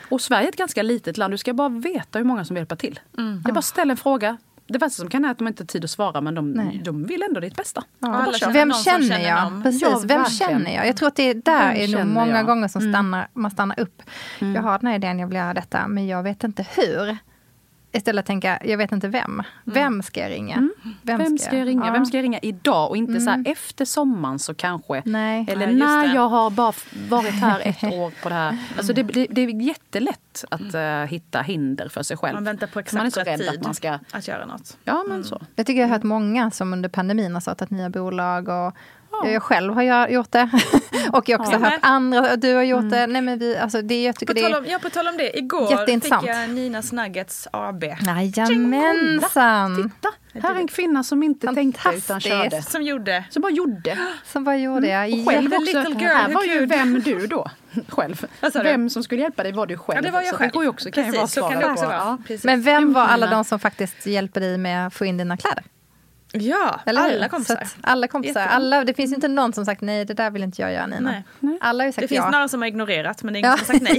[0.09, 1.33] Och Sverige är ett ganska litet land.
[1.33, 2.99] Du ska bara veta hur många som vill hjälpa till.
[3.11, 4.37] Det är bara att ställa en fråga.
[4.69, 6.81] Det värsta som kan är att de inte har tid att svara men de, Nej.
[6.85, 7.83] de vill ändå ditt bästa.
[7.99, 9.63] Ja, känner vem känner känner jag?
[9.63, 10.25] Precis, Ja, vem verkligen.
[10.49, 10.87] känner jag?
[10.87, 12.45] Jag tror att det är där Vem är nog många jag?
[12.45, 14.01] gånger som stannar, man stannar upp.
[14.39, 17.17] Jag har den här idén, jag vill göra detta, men jag vet inte hur.
[17.91, 19.43] Istället tänka, jag vet inte vem.
[19.63, 20.55] Vem ska jag ringa?
[20.55, 20.73] Mm.
[21.01, 21.85] Vem ska jag ringa?
[21.85, 21.91] ja.
[21.91, 22.89] Vem ska jag ringa idag?
[22.89, 25.01] Och inte så här efter sommaren så kanske.
[25.05, 25.45] Nej.
[25.49, 26.13] Eller Nej, just när det.
[26.13, 26.73] jag har bara
[27.09, 28.57] varit här ett år på det här.
[28.77, 32.33] Alltså det, det, det är jättelätt att eh, hitta hinder för sig själv.
[32.33, 33.99] Man väntar på man är exakt så rädd tid att man ska...
[34.11, 34.77] att göra något.
[34.83, 35.41] Ja men så.
[35.55, 38.49] Jag tycker jag har hört många som under pandemin har startat nya bolag.
[38.49, 38.75] Och
[39.23, 40.49] Jag själv har jag gjort det.
[41.13, 41.69] och jag har också Ja.
[41.69, 43.07] hört andra, du har gjort det.
[43.07, 45.07] Nej, men vi, alltså, det, jag På tycker det tal, är om, ja, på tal
[45.07, 47.83] om det, igår fick jag Ninas Nuggets AB.
[47.83, 49.91] Jajamensan!
[50.31, 52.61] Titta, här är en kvinna som inte tänkte utan körde.
[52.61, 53.97] Som gjorde Som bara gjorde.
[54.25, 55.13] Som vad gjorde jag?
[55.19, 55.65] Och själv också.
[55.65, 57.51] little girl här var ju vem du då.
[57.89, 58.25] Själv.
[58.53, 59.97] Vem som skulle hjälpa dig var du själv.
[59.97, 60.51] Ja, det var jag så själv.
[60.51, 61.89] det går ju också, kan ju Precis, vara så kan det också på.
[61.91, 62.17] vara.
[62.27, 62.37] Ja.
[62.43, 65.63] Men vem var alla de som faktiskt hjälper dig med att få in dina kläder?
[66.31, 67.55] Ja, alla kompisar.
[67.55, 68.39] Att alla kompisar.
[68.39, 68.55] Jättebra.
[68.55, 70.87] Alla, det finns ju inte någon som sagt nej, det där vill inte jag göra
[70.87, 71.23] Nina.
[71.39, 71.57] Nej.
[71.61, 72.29] Alla har ju sagt Det finns ja.
[72.31, 73.57] några som har ignorerat men det är ingen Ja.
[73.65, 73.93] som har sagt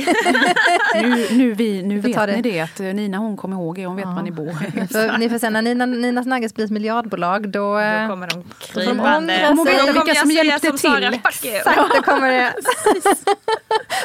[0.94, 1.02] nej.
[1.10, 2.26] Nu, nu, vi, nu vet det.
[2.26, 4.56] ni det att eh, Nina hon kommer ihåg er, hon vet var ni bor.
[4.92, 7.60] Så ni får se, när Nina, Ninas Nuggets blir ett miljardbolag då...
[7.60, 9.38] Då eh, kommer de de krypande.
[9.42, 11.20] Då kommer Vilka jag som säga hjälpte som Sara, till.
[11.20, 11.56] fuck you.
[11.56, 12.52] Exakt, det kommer det.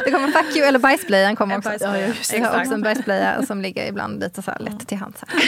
[0.05, 1.71] det kommer fuck you eller bajsblöjan kommer också.
[1.80, 2.34] Ja, just.
[2.34, 2.61] Jag har exakt.
[2.61, 5.23] också en bajsblöja som ligger ibland lite så här lätt till hands.
[5.28, 5.43] Här.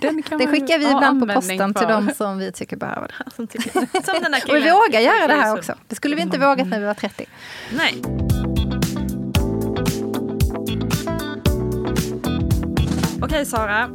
[0.00, 3.30] Den, ju skickar vi ibland på posten till dem som vi tycker behöver det.
[3.36, 3.70] Som, tycker,
[4.04, 5.74] som den där Och vi vågar göra det här också.
[5.88, 7.26] Det skulle vi inte vågat när vi var 30.
[7.76, 8.02] Nej.
[13.22, 13.90] Okej Sara,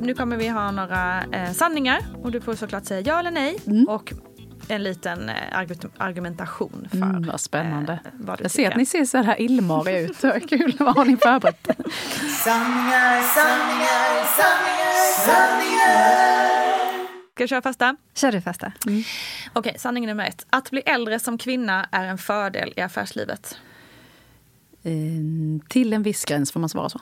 [0.00, 3.58] nu kommer vi ha några eh, sanningar och du får såklart säga ja eller nej
[3.88, 4.12] och
[4.68, 7.92] en liten eh, argu- argumentation för Mm, vad spännande.
[7.92, 8.70] eh, vad du Jag ser tycker.
[8.70, 10.16] att ni ser så här illmariga ut.
[10.16, 11.68] Så Kul, vad har ni förberett?
[17.34, 17.96] Ska jag köra första?
[18.14, 18.72] Kör du första.
[19.52, 20.46] Okej, sanning nummer ett.
[20.50, 23.58] Att bli äldre som kvinna är en fördel i affärslivet.
[24.86, 27.00] Eh, till en viss gräns, får man svara så?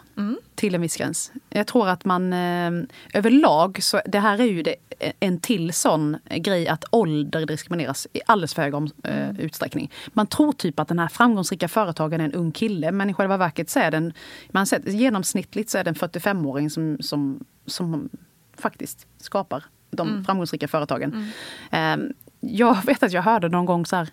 [0.55, 1.33] Till en viss gräns.
[1.49, 2.71] Jag tror att man eh,
[3.15, 4.77] överlag, så det här är ju det,
[5.21, 9.91] en till sån grej att ålder diskrimineras i alldeles för hög om, eh, utsträckning.
[10.09, 13.37] Man tror typ att den här framgångsrika företagaren är en ung kille, men i själva
[13.37, 14.13] verket så är den,
[14.51, 18.09] man sett, genomsnittligt så är det en 45-åring som, som, som
[18.57, 21.33] faktiskt skapar de framgångsrika företagen.
[21.71, 21.97] Eh,
[22.41, 24.09] jag vet att jag hörde någon gång så här,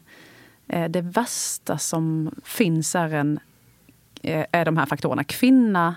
[0.87, 3.39] det värsta som finns är en
[4.23, 5.23] är de här faktorerna.
[5.23, 5.95] Kvinna,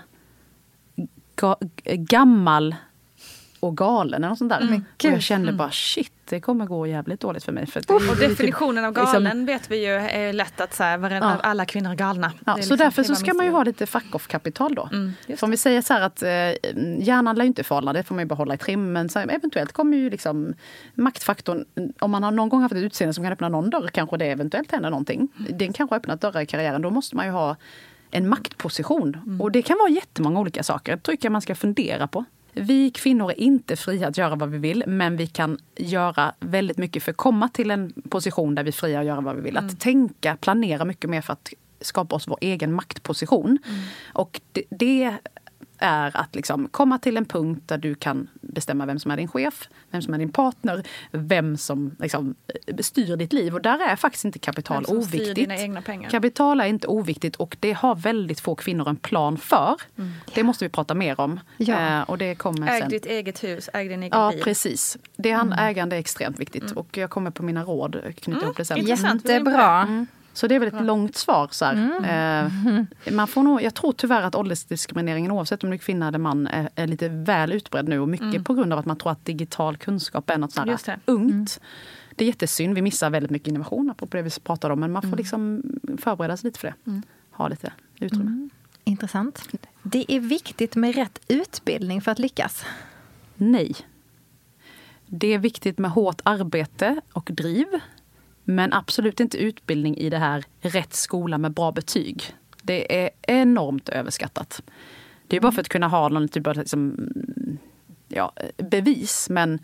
[1.35, 1.55] ga,
[1.85, 2.75] gammal
[3.59, 4.81] och galen eller något sånt där.
[4.97, 7.65] och jag kände bara shit, det kommer gå jävligt dåligt för mig.
[7.67, 11.39] För det, Och definitionen av liksom- galen vet vi ju är lätt att säga, varenda,
[11.43, 11.49] Ja.
[11.49, 12.31] alla kvinnor är galna.
[12.45, 14.89] Ja, är så liksom därför så ska man ju ha lite fuck-off-kapital då.
[14.91, 15.11] Mm,
[15.41, 16.29] om vi säger så här att eh,
[17.07, 18.93] hjärnan lär ju inte falna, det får man ju behålla i trim.
[18.93, 20.53] Men så här, eventuellt kommer ju liksom
[20.95, 21.65] maktfaktorn,
[21.99, 24.25] om man har någon gång haft ett utseende som kan öppna någon dörr, kanske det
[24.25, 25.27] eventuellt händer någonting.
[25.49, 27.55] Den kanske har öppnat dörrar i karriären, då måste man ju ha
[28.11, 29.17] en maktposition.
[29.25, 29.41] Mm.
[29.41, 30.95] Och det kan vara jättemånga olika saker.
[30.95, 32.25] Det tycker jag man ska fundera på.
[32.57, 36.77] Vi kvinnor är inte fria att göra vad vi vill, men vi kan göra väldigt
[36.77, 39.41] mycket för att komma till en position där vi är fria att göra vad vi
[39.41, 39.57] vill.
[39.57, 39.69] Mm.
[39.69, 43.45] Att tänka, planera mycket mer för att skapa oss vår egen maktposition.
[43.45, 43.81] Mm.
[44.13, 45.17] Och det, det
[45.79, 49.27] är att liksom komma till en punkt där du kan bestämma vem som är din
[49.27, 52.35] chef, vem som är din partner, vem som liksom
[52.79, 53.53] styr ditt liv.
[53.53, 55.35] Och där är faktiskt inte kapital Vem som styr oviktigt.
[55.35, 56.09] dina egna pengar.
[56.09, 59.75] Kapital är inte oviktigt och det har väldigt få kvinnor en plan för.
[60.33, 61.39] Det måste vi prata mer om.
[61.57, 61.99] Ja.
[61.99, 62.89] Eh, och det kommer Äg sen.
[62.89, 64.43] ditt eget hus, äg din egen Ja, bil.
[64.43, 64.97] precis.
[65.17, 68.65] Det han ägande är extremt viktigt och jag kommer på mina råd knyta ihop det
[68.65, 68.85] sen.
[68.85, 70.05] Jättebra.
[70.35, 71.47] Så det är väl ett långt svar.
[71.51, 72.45] Så här.
[73.05, 76.19] Eh, man får nog, jag tror tyvärr att åldersdiskrimineringen oavsett om du är kvinna eller
[76.19, 79.11] man är, är lite väl utbredd nu och mycket på grund av att man tror
[79.11, 81.59] att digital kunskap är något sånt ungt.
[82.15, 85.01] Det är jättesynd, vi missar väldigt mycket innovation apropå det vi pratade om men man
[85.01, 85.63] får liksom
[85.97, 87.01] förbereda sig lite för det.
[87.31, 88.49] Ha lite utrymme.
[88.83, 89.49] Intressant.
[89.83, 92.65] Det är viktigt med rätt utbildning för att lyckas.
[93.35, 93.75] Nej.
[95.07, 97.67] Det är viktigt med hårt arbete och driv.
[98.45, 102.23] Men absolut inte utbildning i det här rätt skola med bra betyg.
[102.61, 104.61] Det är enormt överskattat.
[105.27, 107.09] Det är bara för att kunna ha någon typ av liksom,
[108.07, 109.29] ja, bevis.
[109.29, 109.59] Men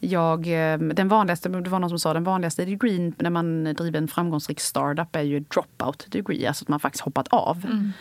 [0.00, 3.98] jag, eh, den vanligaste, det var någon som sa den vanligaste degreen när man driver
[3.98, 7.64] en framgångsrik startup är ju dropout degree, alltså att man faktiskt hoppat av.
[7.64, 7.92] Mm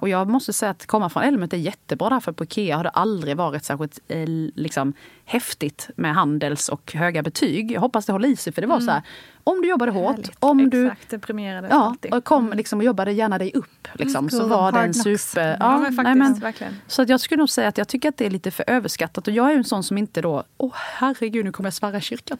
[0.00, 2.90] och jag måste säga att komma från Elmet är jättebra därför på Ikea har det
[2.90, 4.92] aldrig varit särskilt eh, liksom,
[5.24, 7.70] häftigt med handels och höga betyg.
[7.72, 9.02] Jag hoppas det håller i sig för det var så här,
[9.44, 12.14] om du jobbade hårt, om du Exakt, det premierades Ja, alltid.
[12.14, 13.88] och kom liksom och jobbade gärna dig upp.
[13.92, 15.56] Liksom, så Cool, var det en super...
[15.60, 16.76] Ja, men faktiskt, nej, men, verkligen.
[16.86, 19.28] så att jag skulle nog säga att jag tycker att det är lite för överskattat.
[19.28, 22.00] Och jag är en sån som inte då, åh herregud nu kommer jag svära i
[22.00, 22.38] kyrkan.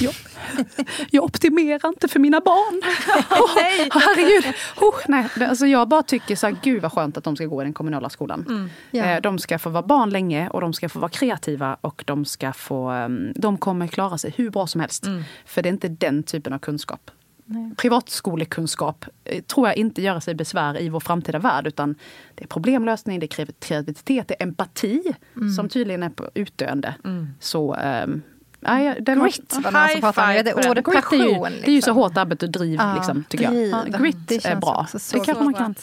[0.00, 0.14] Jag,
[1.10, 2.82] jag optimerar inte för mina barn.
[3.30, 3.50] Åh,
[3.90, 4.54] herregud.
[4.80, 7.64] Oh, nej, alltså jag bara tycker så gud vad skönt att de ska gå i
[7.64, 8.44] den kommunala skolan.
[8.48, 8.70] Mm.
[8.90, 9.04] Ja.
[9.04, 12.24] Eh, De ska få vara barn länge och de ska få vara kreativa och de
[12.24, 12.88] ska få...
[12.90, 15.06] ehm, De kommer klara sig hur bra som helst.
[15.06, 15.22] Mm.
[15.46, 17.10] För det är inte den typen av kunskap.
[17.44, 17.70] Nej.
[17.76, 21.66] Privatskolekunskap eh, tror jag inte gör sig besvär i vår framtida värld.
[21.66, 21.94] Utan
[22.34, 25.02] det är problemlösning, det är kreativitet, det är empati
[25.56, 26.94] som tydligen är på utdöende.
[27.40, 27.74] Så...
[27.74, 28.22] ehm,
[28.60, 30.44] nej, den Grit var det någon som pratade om.
[30.44, 31.18] Det ordet Grit är passion.
[31.20, 31.96] ju, det är ju så liksom.
[31.96, 33.52] hårt arbete och driv, Ja, liksom, tycker jag.
[33.52, 33.68] driv.
[33.92, 34.86] Ja, grit Det är bra.
[34.90, 35.74] så Det kanske man kan.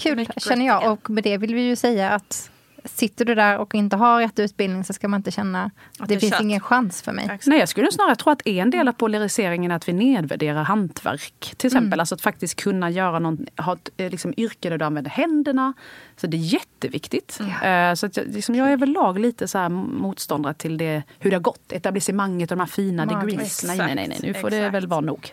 [0.00, 0.92] Kul, Mycket känner jag.
[0.92, 2.50] Och med det vill vi ju säga att
[2.84, 6.14] sitter du där och inte har rätt utbildning så ska man inte känna att det
[6.14, 6.40] det finns kört.
[6.42, 7.24] ingen chans för mig.
[7.24, 7.46] Exakt.
[7.46, 11.54] Nej, jag skulle snarare tro att en del av polariseringen är att vi nedvärderar hantverk.
[11.56, 14.84] Till exempel alltså att faktiskt kunna göra någon, ha ett eh, liksom, yrke där du
[14.84, 15.72] använder händerna.
[16.16, 17.40] Så det är jätteviktigt.
[17.62, 21.30] Eh, Så att jag, liksom, jag är överlag lite så här motståndare till det, hur
[21.30, 21.72] det har gått.
[21.72, 23.30] Etablissemanget och de här fina Magiskt.
[23.30, 23.64] degrees.
[23.66, 24.74] Nej, nej, nej, nej, nu får det Exakt.
[24.74, 25.32] väl vara nog.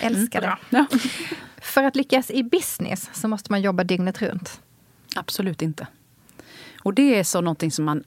[0.00, 0.56] Älskar det.
[0.70, 0.86] Ja.
[1.62, 4.60] För att lyckas i business så måste man jobba dygnet runt.
[5.16, 5.86] Absolut inte.
[6.84, 8.04] Och det är så någonting som man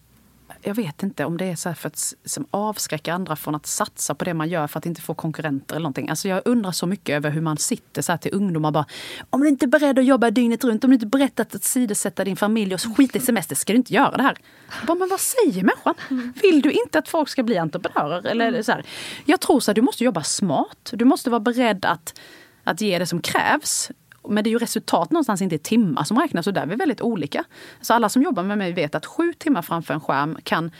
[0.61, 3.65] jag vet inte om det är så här för att som avskräcka andra från att
[3.65, 6.09] satsa på det man gör för att inte få konkurrenter eller någonting.
[6.09, 8.86] Alltså jag undrar så mycket över hur man sitter så här till ungdomar bara
[9.30, 11.63] Om du inte är beredd att jobba dygnet runt, om du inte är beredd att
[11.63, 14.38] sidosätta din familj och skita i semester, ska du inte göra det här.
[14.80, 16.34] Jag Bara, men vad säger människan?
[16.41, 18.25] Vill du inte att folk ska bli entreprenörer?
[18.25, 18.86] Eller så här.
[19.25, 20.91] Jag tror så här, du måste jobba smart.
[20.93, 22.19] Du måste vara beredd att,
[22.63, 23.91] att ge det som krävs.
[24.30, 27.01] Men det är ju resultat någonstans, inte timmar som räknas och där är vi väldigt
[27.01, 27.43] olika.
[27.82, 30.71] Så alla som jobbar med mig vet att sju timmar framför en skärm kan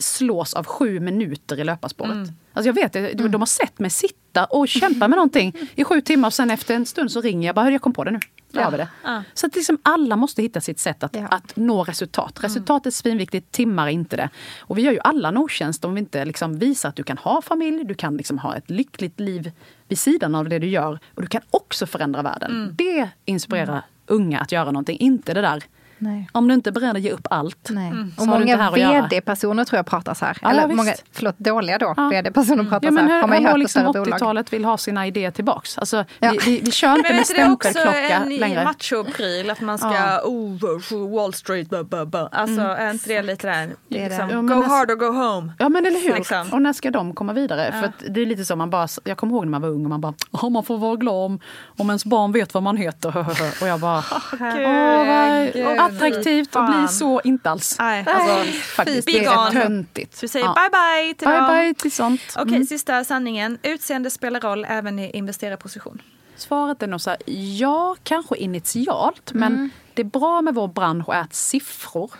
[0.00, 2.28] slås av sju minuter i löparspåret.
[2.52, 6.00] Alltså jag vet, det, de har sett mig sitta och kämpa med någonting i sju
[6.00, 8.10] timmar och sen efter en stund så ringer jag bara, "Hörru, jag kom på det
[8.10, 8.20] nu.
[8.52, 8.88] Vi det.
[9.04, 9.22] Ja.
[9.34, 11.26] Så att liksom alla måste hitta sitt sätt att, Ja.
[11.26, 12.44] att nå resultat.
[12.44, 14.28] Resultat är svinviktigt, timmar är inte det.
[14.60, 17.18] Och vi gör ju alla en otjänst om vi inte liksom visar att du kan
[17.18, 19.52] ha familj, du kan liksom ha ett lyckligt liv
[19.88, 20.98] vid sidan av det du gör.
[21.14, 22.74] Och du kan också förändra världen.
[22.78, 25.62] Det inspirerar unga att göra någonting, inte det där
[26.02, 26.28] Nej.
[26.32, 27.68] om du inte är beredd att ge upp allt.
[27.70, 27.92] Nej.
[28.16, 30.38] så Och många vd-personer tror jag pratar så här.
[30.42, 30.76] Ja, Eller visst.
[30.76, 32.08] många, förlåt, dåliga då, Ja.
[32.08, 33.14] vd-personer pratar Ja, men så här.
[33.14, 34.16] hur, Har man hur hört på liksom större bolag.
[34.18, 35.78] 80-talet vill ha sina idéer tillbaks.
[35.78, 36.30] Alltså, Ja.
[36.30, 38.64] vi, vi, vi kör inte Men är med inte det också stämpelklocka en längre.
[38.64, 39.50] machopryl?
[39.50, 40.20] Att man ska, Ja.
[40.24, 42.28] oh, Wall Street, blah, blah, blah.
[42.32, 44.08] Alltså är inte det lite där, Det är det.
[44.08, 45.52] liksom, Ja, men go hard or go home?
[45.58, 46.14] Ja men eller hur.
[46.14, 46.48] Liksom.
[46.52, 47.70] Och när ska de komma vidare?
[47.74, 47.80] Ja.
[47.80, 49.90] För det är lite så man bara, jag kommer ihåg när man var ung och
[49.90, 51.40] man bara, "Åh, man får vara glad om,
[51.78, 53.16] om ens barn vet vad man heter.
[53.62, 54.02] Och jag bara,
[54.40, 55.89] vad.
[55.96, 57.76] Attraktivt att bli så, inte alls.
[57.78, 58.04] Nej.
[58.08, 60.16] Alltså, faktiskt, det är töntigt.
[60.16, 60.54] Så vi säger Ja.
[60.54, 61.48] bye bye till Bye dem.
[61.48, 62.20] bye till sånt.
[62.36, 62.66] Okej, Mm.
[62.66, 63.58] sista sanningen.
[63.62, 66.02] Utseende spelar roll även i investerarposition.
[66.36, 67.18] Svaret är nog så här,
[67.58, 69.32] ja, kanske initialt.
[69.34, 72.10] Men det bra med vår bransch är att siffror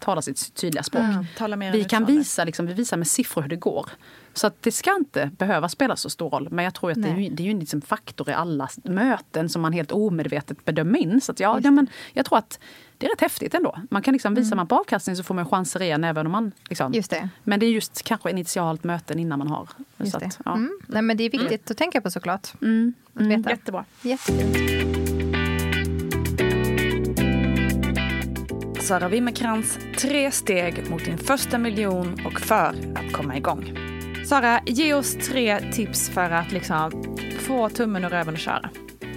[0.00, 1.02] talar sitt tydliga språk.
[1.40, 3.86] Än Vi kan visa, liksom, vi visar med siffror hur det går.
[4.36, 6.48] Så att det ska inte behöva spela så stor roll.
[6.50, 8.68] Men jag tror att det är ju, det är ju en liksom faktor i alla
[8.84, 11.20] möten som man helt omedvetet bedömer in.
[11.20, 12.58] Så att ja, ja, men jag tror att
[12.98, 13.78] det är rätt häftigt ändå.
[13.90, 16.52] Man kan liksom, Visar man på avkastning så får man chanser igen även om man...
[16.68, 17.28] Liksom, Just det.
[17.44, 19.68] Men det är just kanske initialt möten innan man har.
[19.96, 20.26] Just så det.
[20.26, 20.54] att, ja.
[20.54, 20.78] mm.
[20.86, 22.48] Nej, men det är viktigt att tänka på såklart.
[22.62, 22.94] Mm.
[23.14, 23.50] Att veta.
[23.50, 23.84] Jättebra.
[24.02, 24.56] Jättefint.
[28.82, 33.95] Sara Wimmerkrans, tre steg mot din första miljon och för att komma igång.
[34.28, 38.70] Sara, ge oss tre tips för att liksom få tummen ur röven och köra.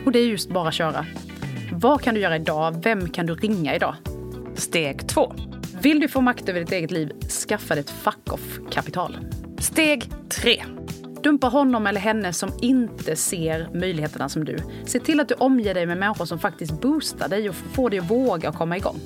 [0.05, 1.05] Och det är just bara köra.
[1.73, 2.83] Vad kan du göra idag?
[2.83, 3.95] Vem kan du ringa idag?
[4.55, 5.33] Steg två.
[5.81, 7.11] Vill du få makt över ditt eget liv,
[7.47, 9.17] skaffa dig ett fuck-off-kapital.
[9.59, 10.63] Steg tre.
[11.23, 14.57] Dumpa honom eller henne som inte ser möjligheterna som du.
[14.85, 17.99] Se till att du omger dig med människor som faktiskt boostar dig och får dig
[17.99, 18.99] att våga komma igång.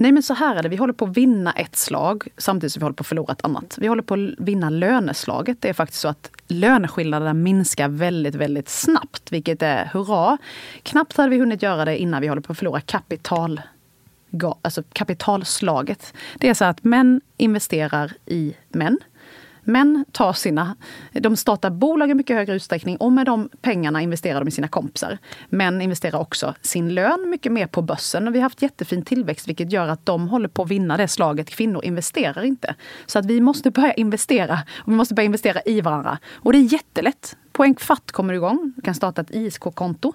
[0.00, 2.80] Nej men så här är det, vi håller på att vinna ett slag samtidigt som
[2.80, 3.76] vi håller på att förlora ett annat.
[3.80, 5.56] Vi håller på att vinna löneslaget.
[5.60, 9.32] Det är faktiskt så att löneskillnaderna minskar väldigt, väldigt snabbt.
[9.32, 10.38] Vilket är hurra.
[10.82, 13.60] Knappt hade vi hunnit göra det innan vi håller på att förlora kapital
[14.62, 16.14] alltså kapitalslaget.
[16.38, 18.98] Det är så att män investerar i män.
[19.70, 20.76] Män tar sina,
[21.12, 24.68] de startar bolag i mycket högre utsträckning och med de pengarna investerar de i sina
[24.68, 25.18] kompisar.
[25.48, 28.28] Män investerar också sin lön mycket mer på börsen.
[28.28, 31.08] Och vi har haft jättefin tillväxt vilket gör att de håller på att vinna det
[31.08, 31.50] slaget.
[31.50, 32.74] Kvinnor investerar inte.
[33.06, 34.58] Så att vi måste börja investera.
[34.76, 36.18] Och vi måste börja investera i varandra.
[36.34, 37.36] Och det är jättelätt.
[37.52, 38.72] På en kvart kommer du igång.
[38.76, 40.12] Du kan starta ett ISK-konto.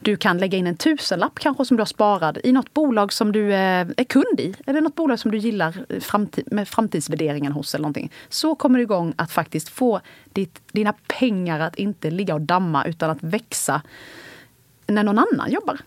[0.00, 3.32] Du kan lägga in en tusenlapp kanske som du har sparad i något bolag som
[3.32, 4.54] du eh, är kund i.
[4.66, 8.12] Eller något bolag som du gillar eh, framtid, med framtidsvärderingen hos eller någonting.
[8.28, 10.00] Så kommer du igång att faktiskt få
[10.32, 13.82] ditt, dina pengar att inte ligga och damma utan att växa
[14.86, 15.80] när någon annan jobbar.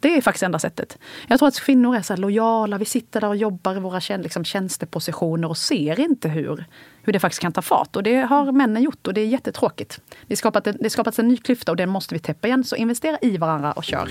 [0.00, 0.98] Det är faktiskt enda sättet.
[1.26, 2.78] Jag tror att kvinnor är så här lojala.
[2.78, 6.64] Vi sitter där och jobbar i våra liksom, tjänstepositioner och ser inte hur,
[7.06, 7.96] hur det faktiskt kan ta fart.
[7.96, 10.00] Och det har männen gjort och det är jättetråkigt.
[10.26, 12.64] Det har det skapats en ny klyfta och den måste vi täppa igen.
[12.64, 14.08] Så investera i varandra och kör.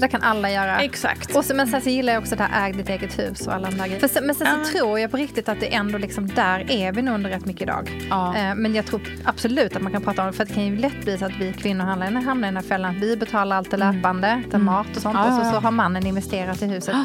[0.00, 0.78] Det kan alla göra.
[0.78, 1.36] Exakt.
[1.36, 3.54] Och så, men sen så gillar jag också det här äg ditt eget hus och
[3.54, 4.08] alla de där grejerna.
[4.22, 4.80] Men sen så ja.
[4.80, 7.62] tror jag på riktigt att det ändå liksom, där är vi nog under rätt mycket
[7.62, 8.06] idag.
[8.10, 8.36] Ja.
[8.36, 10.76] Eh, men jag tror absolut att man kan prata om det, för det kan ju
[10.76, 13.00] lätt bli så att vi kvinnor hamnar i den här fällan.
[13.00, 13.96] Vi betalar allt det mm.
[13.96, 14.64] löpande, mm.
[14.64, 16.96] mat och sånt, ja, och så, så har mannen investerat i huset.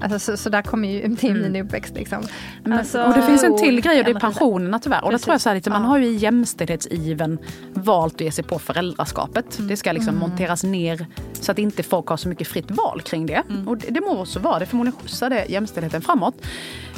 [0.00, 1.66] Alltså, så, så, där kommer ju till min mm.
[1.66, 1.94] uppväxt.
[1.94, 2.22] Liksom.
[2.64, 5.04] Alltså, och det finns en till grej och det är pensionerna tyvärr.
[5.04, 7.38] Och det tror jag så här, lite, man har ju i jämställdhetsiven
[7.72, 9.58] valt att ge sig på föräldraskapet.
[9.58, 9.68] Mm.
[9.68, 10.28] Det ska liksom mm.
[10.28, 13.42] monteras ner så att inte folk har så mycket fritt val kring det.
[13.48, 13.68] Mm.
[13.68, 16.34] Och det, det må så vara, det förmodligen skjutsar det jämställdheten framåt.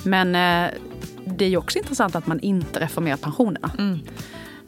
[0.04, 0.70] Men eh,
[1.24, 3.70] det är ju också intressant att man inte reformerar pensionerna.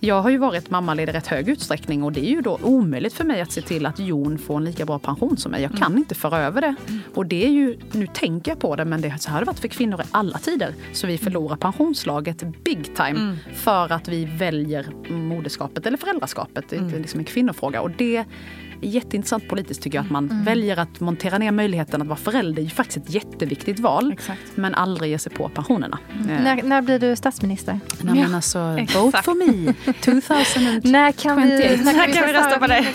[0.03, 0.09] Mm.
[0.09, 3.13] Jag har ju varit mammaledig i rätt hög utsträckning och det är ju då omöjligt
[3.13, 5.63] för mig att se till att Jon får en lika bra pension som mig.
[5.63, 5.99] Jag kan mm.
[5.99, 6.75] inte föra över det.
[6.89, 7.01] Mm.
[7.15, 9.47] Och det är ju, nu tänker jag på det, men det, så här har det
[9.47, 10.75] varit för kvinnor i alla tider.
[10.93, 13.37] Så vi förlorar pensionslaget big time mm.
[13.55, 16.65] för att vi väljer moderskapet eller föräldraskapet.
[16.69, 17.03] Det är mm.
[17.03, 17.81] liksom en kvinnofråga.
[17.81, 18.25] Och det
[18.87, 20.45] jätteintressant politiskt tycker jag att man mm.
[20.45, 22.53] väljer att montera ner möjligheten att vara förälder.
[22.55, 24.13] Det är ju faktiskt ett jätteviktigt val.
[24.13, 24.41] Exakt.
[24.55, 25.99] Men aldrig ge sig på pensionerna.
[26.15, 26.31] Mm.
[26.31, 26.43] Eh.
[26.43, 27.81] När, när, blir du statsminister?
[28.01, 28.59] Nej, men alltså,
[28.95, 30.89] vote for me 2028.
[30.89, 32.95] när kan vi, när kan vi, kan vi rösta på dig?